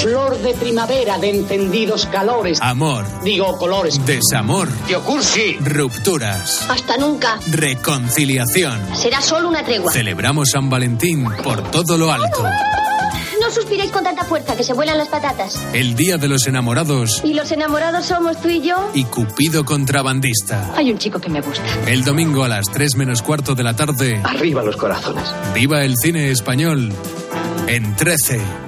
[0.00, 2.60] Flor de primavera de encendidos calores.
[2.62, 3.04] Amor.
[3.24, 4.00] Digo, colores.
[4.06, 4.68] Desamor.
[5.04, 5.56] Cursi.
[5.58, 6.64] Rupturas.
[6.70, 7.40] Hasta nunca.
[7.50, 8.80] Reconciliación.
[8.94, 9.92] Será solo una tregua.
[9.92, 12.44] Celebramos San Valentín por todo lo alto.
[13.48, 15.58] No suspiréis con tanta fuerza que se vuelan las patatas.
[15.72, 18.90] El Día de los Enamorados Y los enamorados somos tú y yo.
[18.92, 20.74] y Cupido contrabandista.
[20.76, 21.62] Hay un chico que me gusta.
[21.86, 24.20] El domingo a las 3 menos cuarto de la tarde.
[24.22, 25.24] Arriba los corazones.
[25.54, 26.92] Viva el cine español
[27.68, 28.67] en 13.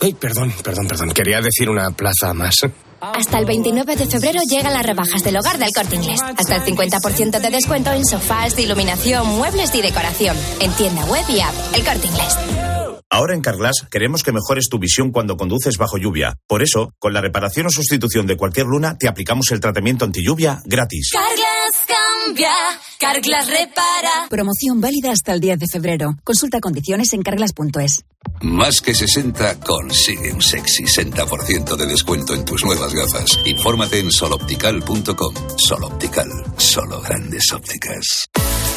[0.00, 1.10] Ay, perdón, perdón, perdón.
[1.10, 2.60] Quería decir una plaza más.
[3.00, 6.20] Hasta el 29 de febrero llegan las rebajas del hogar del corte inglés.
[6.22, 10.36] Hasta el 50% de descuento en sofás, iluminación, muebles y decoración.
[10.60, 11.54] En tienda web y app.
[11.74, 12.36] El corte inglés.
[13.10, 16.36] Ahora en Carglass queremos que mejores tu visión cuando conduces bajo lluvia.
[16.46, 20.22] Por eso, con la reparación o sustitución de cualquier luna, te aplicamos el tratamiento anti
[20.22, 21.10] lluvia gratis.
[21.12, 21.47] Carglass
[22.28, 22.50] cambia,
[22.98, 24.28] Carglass repara.
[24.28, 26.16] Promoción válida hasta el 10 de febrero.
[26.24, 28.04] Consulta condiciones en carglass.es.
[28.42, 33.38] Más que 60 consigue un sexy 60% de descuento en tus nuevas gafas.
[33.44, 35.34] Infórmate en soloptical.com.
[35.56, 38.27] Soloptical, solo grandes ópticas.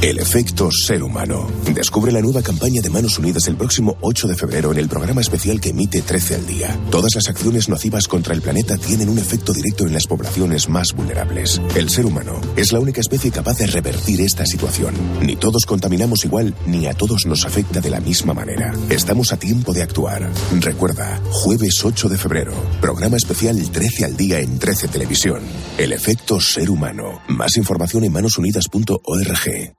[0.00, 1.48] El efecto ser humano.
[1.74, 5.20] Descubre la nueva campaña de Manos Unidas el próximo 8 de febrero en el programa
[5.20, 6.78] especial que emite 13 al día.
[6.88, 10.92] Todas las acciones nocivas contra el planeta tienen un efecto directo en las poblaciones más
[10.92, 11.60] vulnerables.
[11.74, 14.94] El ser humano es la única especie capaz de revertir esta situación.
[15.20, 18.72] Ni todos contaminamos igual, ni a todos nos afecta de la misma manera.
[18.90, 20.30] Estamos a tiempo de actuar.
[20.60, 25.42] Recuerda, jueves 8 de febrero, programa especial 13 al día en 13 Televisión.
[25.76, 27.20] El efecto ser humano.
[27.26, 29.78] Más información en manosunidas.org.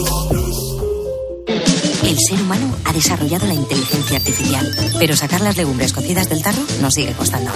[2.11, 6.61] El ser humano ha desarrollado la inteligencia artificial, pero sacar las legumbres cocidas del tarro
[6.81, 7.49] nos sigue costando.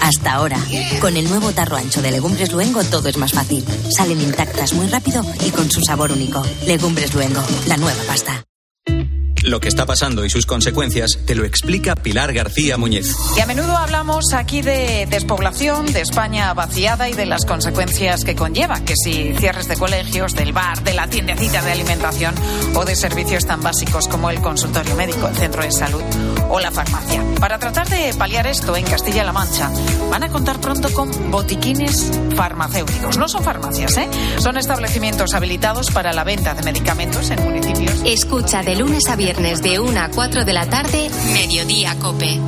[0.00, 0.56] Hasta ahora,
[0.98, 3.62] con el nuevo tarro ancho de Legumbres Luengo todo es más fácil.
[3.90, 6.42] Salen intactas muy rápido y con su sabor único.
[6.66, 8.47] Legumbres Luengo, la nueva pasta.
[9.44, 13.14] Lo que está pasando y sus consecuencias te lo explica Pilar García Muñez.
[13.36, 18.34] Y a menudo hablamos aquí de despoblación, de España vaciada y de las consecuencias que
[18.34, 22.34] conlleva, que si cierres de colegios, del bar, de la tiendecita de alimentación
[22.74, 26.02] o de servicios tan básicos como el consultorio médico, el centro de salud
[26.48, 27.22] o la farmacia.
[27.38, 29.70] Para tratar de paliar esto en Castilla-La Mancha,
[30.10, 33.16] van a contar pronto con botiquines farmacéuticos.
[33.16, 34.08] No son farmacias, ¿eh?
[34.38, 38.02] Son establecimientos habilitados para la venta de medicamentos en municipios.
[38.04, 42.40] Escucha de lunes a viernes de 1 a 4 de la tarde, Mediodía Cope.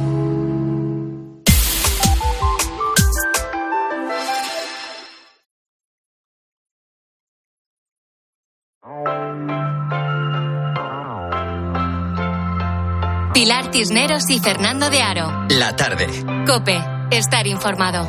[13.34, 15.46] Pilar Tisneros y Fernando de Aro.
[15.50, 16.06] La tarde.
[16.46, 18.08] Cope, estar informado.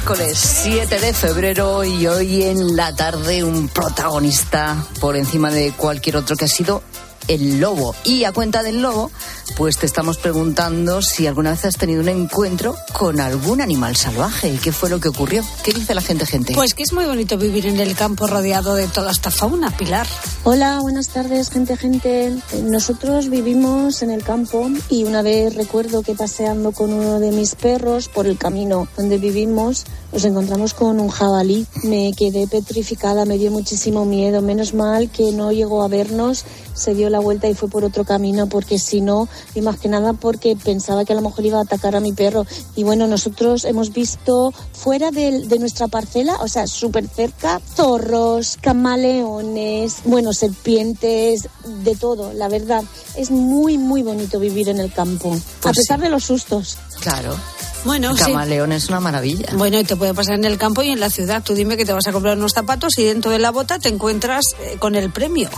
[0.00, 6.16] Miércoles 7 de febrero y hoy en la tarde un protagonista por encima de cualquier
[6.16, 6.82] otro que ha sido
[7.30, 7.94] el lobo.
[8.04, 9.10] Y a cuenta del lobo,
[9.56, 14.48] pues te estamos preguntando si alguna vez has tenido un encuentro con algún animal salvaje
[14.48, 15.44] y qué fue lo que ocurrió.
[15.62, 16.54] ¿Qué dice la gente, gente?
[16.54, 20.08] Pues que es muy bonito vivir en el campo rodeado de toda esta fauna, Pilar.
[20.42, 22.36] Hola, buenas tardes, gente, gente.
[22.64, 27.54] Nosotros vivimos en el campo y una vez recuerdo que paseando con uno de mis
[27.54, 31.66] perros por el camino donde vivimos, nos encontramos con un jabalí.
[31.84, 34.42] Me quedé petrificada, me dio muchísimo miedo.
[34.42, 36.44] Menos mal que no llegó a vernos,
[36.74, 39.88] se dio la vuelta y fue por otro camino porque si no y más que
[39.88, 42.46] nada porque pensaba que a lo mejor iba a atacar a mi perro.
[42.76, 48.58] Y bueno, nosotros hemos visto fuera de, de nuestra parcela, o sea, súper cerca, zorros,
[48.60, 51.48] camaleones, bueno, serpientes,
[51.84, 52.84] de todo, la verdad.
[53.16, 56.78] Es muy, muy bonito vivir en el campo, a Pues pesar de los sustos.
[57.00, 57.36] Claro.
[57.84, 58.24] Bueno, El sí.
[58.24, 59.48] camaleón es una maravilla.
[59.54, 61.42] Bueno, y te puede pasar en el campo y en la ciudad.
[61.42, 63.88] Tú dime que te vas a comprar unos zapatos y dentro de la bota te
[63.88, 65.48] encuentras eh, con el premio.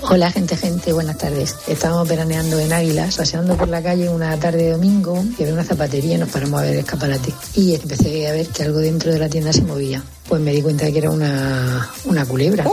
[0.00, 1.56] Hola gente, gente, buenas tardes.
[1.66, 5.64] Estábamos veraneando en Águilas, paseando por la calle una tarde de domingo y había una
[5.64, 7.32] zapatería y nos paramos a ver el escaparate.
[7.54, 10.02] Y empecé a ver que algo dentro de la tienda se movía.
[10.28, 12.64] Pues me di cuenta de que era una, una culebra.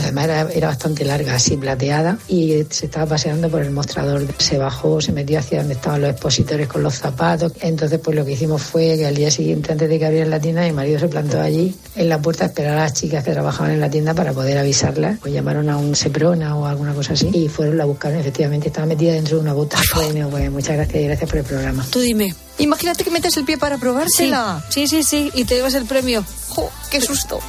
[0.00, 4.26] Además era, era bastante larga, así plateada, y se estaba paseando por el mostrador.
[4.38, 7.52] Se bajó, se metió hacia donde estaban los expositores con los zapatos.
[7.60, 10.40] Entonces, pues lo que hicimos fue que al día siguiente, antes de que abrieran la
[10.40, 13.32] tienda, mi marido se plantó allí en la puerta a esperar a las chicas que
[13.32, 15.18] trabajaban en la tienda para poder avisarlas.
[15.20, 18.18] Pues llamaron a un Seprona o alguna cosa así y fueron, la buscaron.
[18.18, 19.78] Efectivamente, estaba metida dentro de una bota.
[19.94, 21.86] Bueno, pues muchas gracias y gracias por el programa.
[21.90, 22.34] Tú dime.
[22.58, 24.64] Imagínate que metes el pie para probársela.
[24.68, 26.24] Sí, sí, sí, y te llevas el premio.
[26.48, 27.40] ¡Jo, qué susto!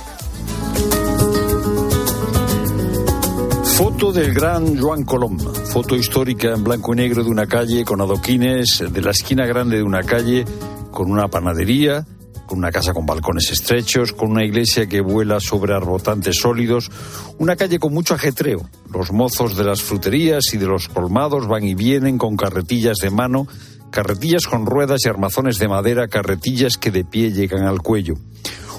[3.76, 8.00] Foto del gran Joan Colom, foto histórica en blanco y negro de una calle con
[8.00, 10.46] adoquines, de la esquina grande de una calle,
[10.92, 12.08] con una panadería,
[12.46, 16.90] con una casa con balcones estrechos, con una iglesia que vuela sobre arbotantes sólidos,
[17.38, 18.62] una calle con mucho ajetreo.
[18.94, 23.10] Los mozos de las fruterías y de los colmados van y vienen con carretillas de
[23.10, 23.46] mano,
[23.92, 28.14] carretillas con ruedas y armazones de madera, carretillas que de pie llegan al cuello.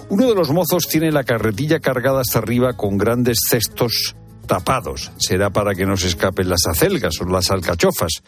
[0.09, 4.17] Uno de los mozos tiene la carretilla cargada hasta arriba con grandes cestos
[4.47, 5.13] tapados.
[5.19, 8.23] Será para que no se escapen las acelgas o las alcachofas.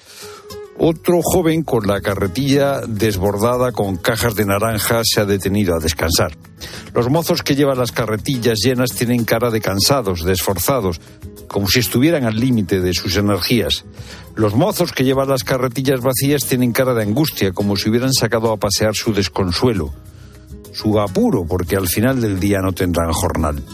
[0.80, 6.36] Otro joven con la carretilla desbordada con cajas de naranja se ha detenido a descansar.
[6.94, 11.00] Los mozos que llevan las carretillas llenas tienen cara de cansados, de esforzados,
[11.48, 13.84] como si estuvieran al límite de sus energías.
[14.36, 18.52] Los mozos que llevan las carretillas vacías tienen cara de angustia, como si hubieran sacado
[18.52, 19.92] a pasear su desconsuelo,
[20.72, 23.64] su apuro, porque al final del día no tendrán jornal.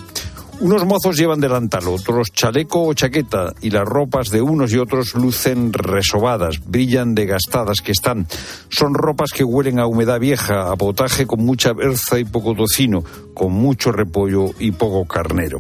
[0.64, 5.14] Unos mozos llevan delantal, otros chaleco o chaqueta, y las ropas de unos y otros
[5.14, 8.26] lucen resobadas, brillan de gastadas que están.
[8.70, 13.04] Son ropas que huelen a humedad vieja, a potaje con mucha berza y poco tocino,
[13.34, 15.58] con mucho repollo y poco carnero.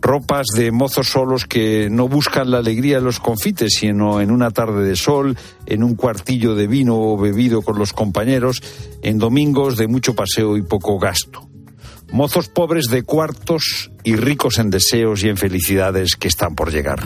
[0.00, 4.52] Ropas de mozos solos que no buscan la alegría de los confites, sino en una
[4.52, 5.36] tarde de sol,
[5.66, 8.62] en un cuartillo de vino bebido con los compañeros,
[9.02, 11.49] en domingos de mucho paseo y poco gasto
[12.12, 17.02] mozos pobres de cuartos y ricos en deseos y en felicidades que están por llegar.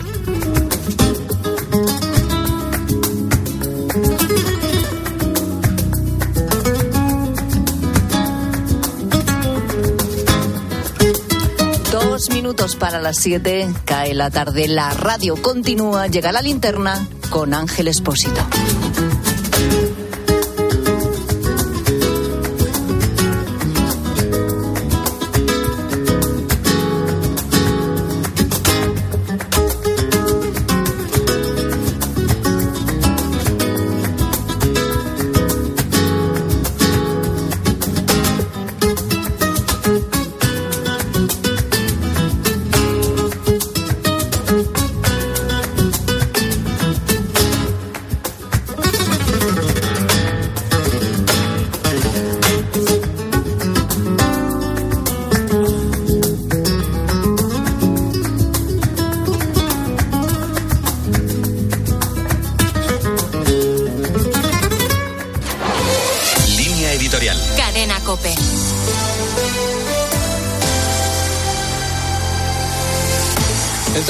[11.91, 17.53] Dos minutos para las siete, cae la tarde, la radio continúa, llega la linterna con
[17.53, 18.41] Ángel Espósito.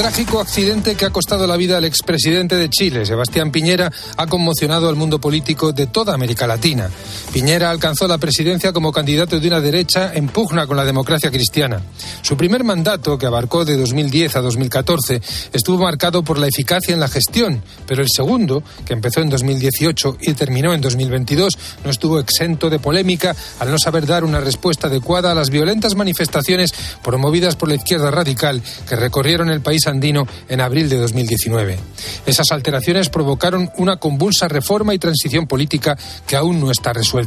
[0.06, 4.88] Trágico accidente que ha costado la vida al expresidente de Chile, Sebastián Piñera, ha conmocionado
[4.88, 6.88] al mundo político de toda América Latina.
[7.36, 11.82] Piñera alcanzó la presidencia como candidato de una derecha en pugna con la democracia cristiana.
[12.22, 15.20] Su primer mandato, que abarcó de 2010 a 2014,
[15.52, 20.16] estuvo marcado por la eficacia en la gestión, pero el segundo, que empezó en 2018
[20.22, 24.86] y terminó en 2022, no estuvo exento de polémica al no saber dar una respuesta
[24.86, 26.72] adecuada a las violentas manifestaciones
[27.04, 31.78] promovidas por la izquierda radical que recorrieron el país andino en abril de 2019.
[32.24, 37.25] Esas alteraciones provocaron una convulsa reforma y transición política que aún no está resuelta.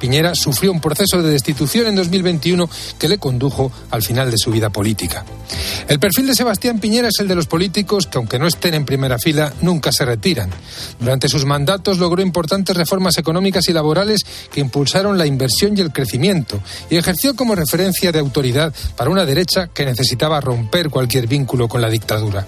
[0.00, 4.50] Piñera sufrió un proceso de destitución en 2021 que le condujo al final de su
[4.50, 5.24] vida política.
[5.88, 8.86] El perfil de Sebastián Piñera es el de los políticos que, aunque no estén en
[8.86, 10.50] primera fila, nunca se retiran.
[10.98, 15.92] Durante sus mandatos logró importantes reformas económicas y laborales que impulsaron la inversión y el
[15.92, 21.68] crecimiento y ejerció como referencia de autoridad para una derecha que necesitaba romper cualquier vínculo
[21.68, 22.46] con la dictadura.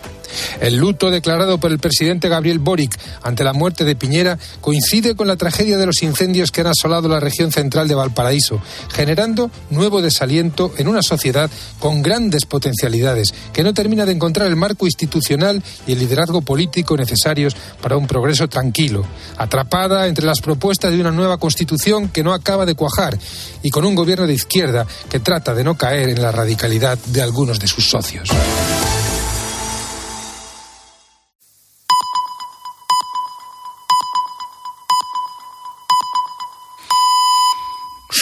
[0.61, 5.29] El luto declarado por el presidente Gabriel Boric ante la muerte de Piñera coincide con
[5.29, 8.61] la tragedia de los incendios que han asolado la región central de Valparaíso,
[8.93, 14.57] generando nuevo desaliento en una sociedad con grandes potencialidades que no termina de encontrar el
[14.57, 19.05] marco institucional y el liderazgo político necesarios para un progreso tranquilo,
[19.37, 23.19] atrapada entre las propuestas de una nueva constitución que no acaba de cuajar
[23.63, 27.23] y con un gobierno de izquierda que trata de no caer en la radicalidad de
[27.23, 28.29] algunos de sus socios.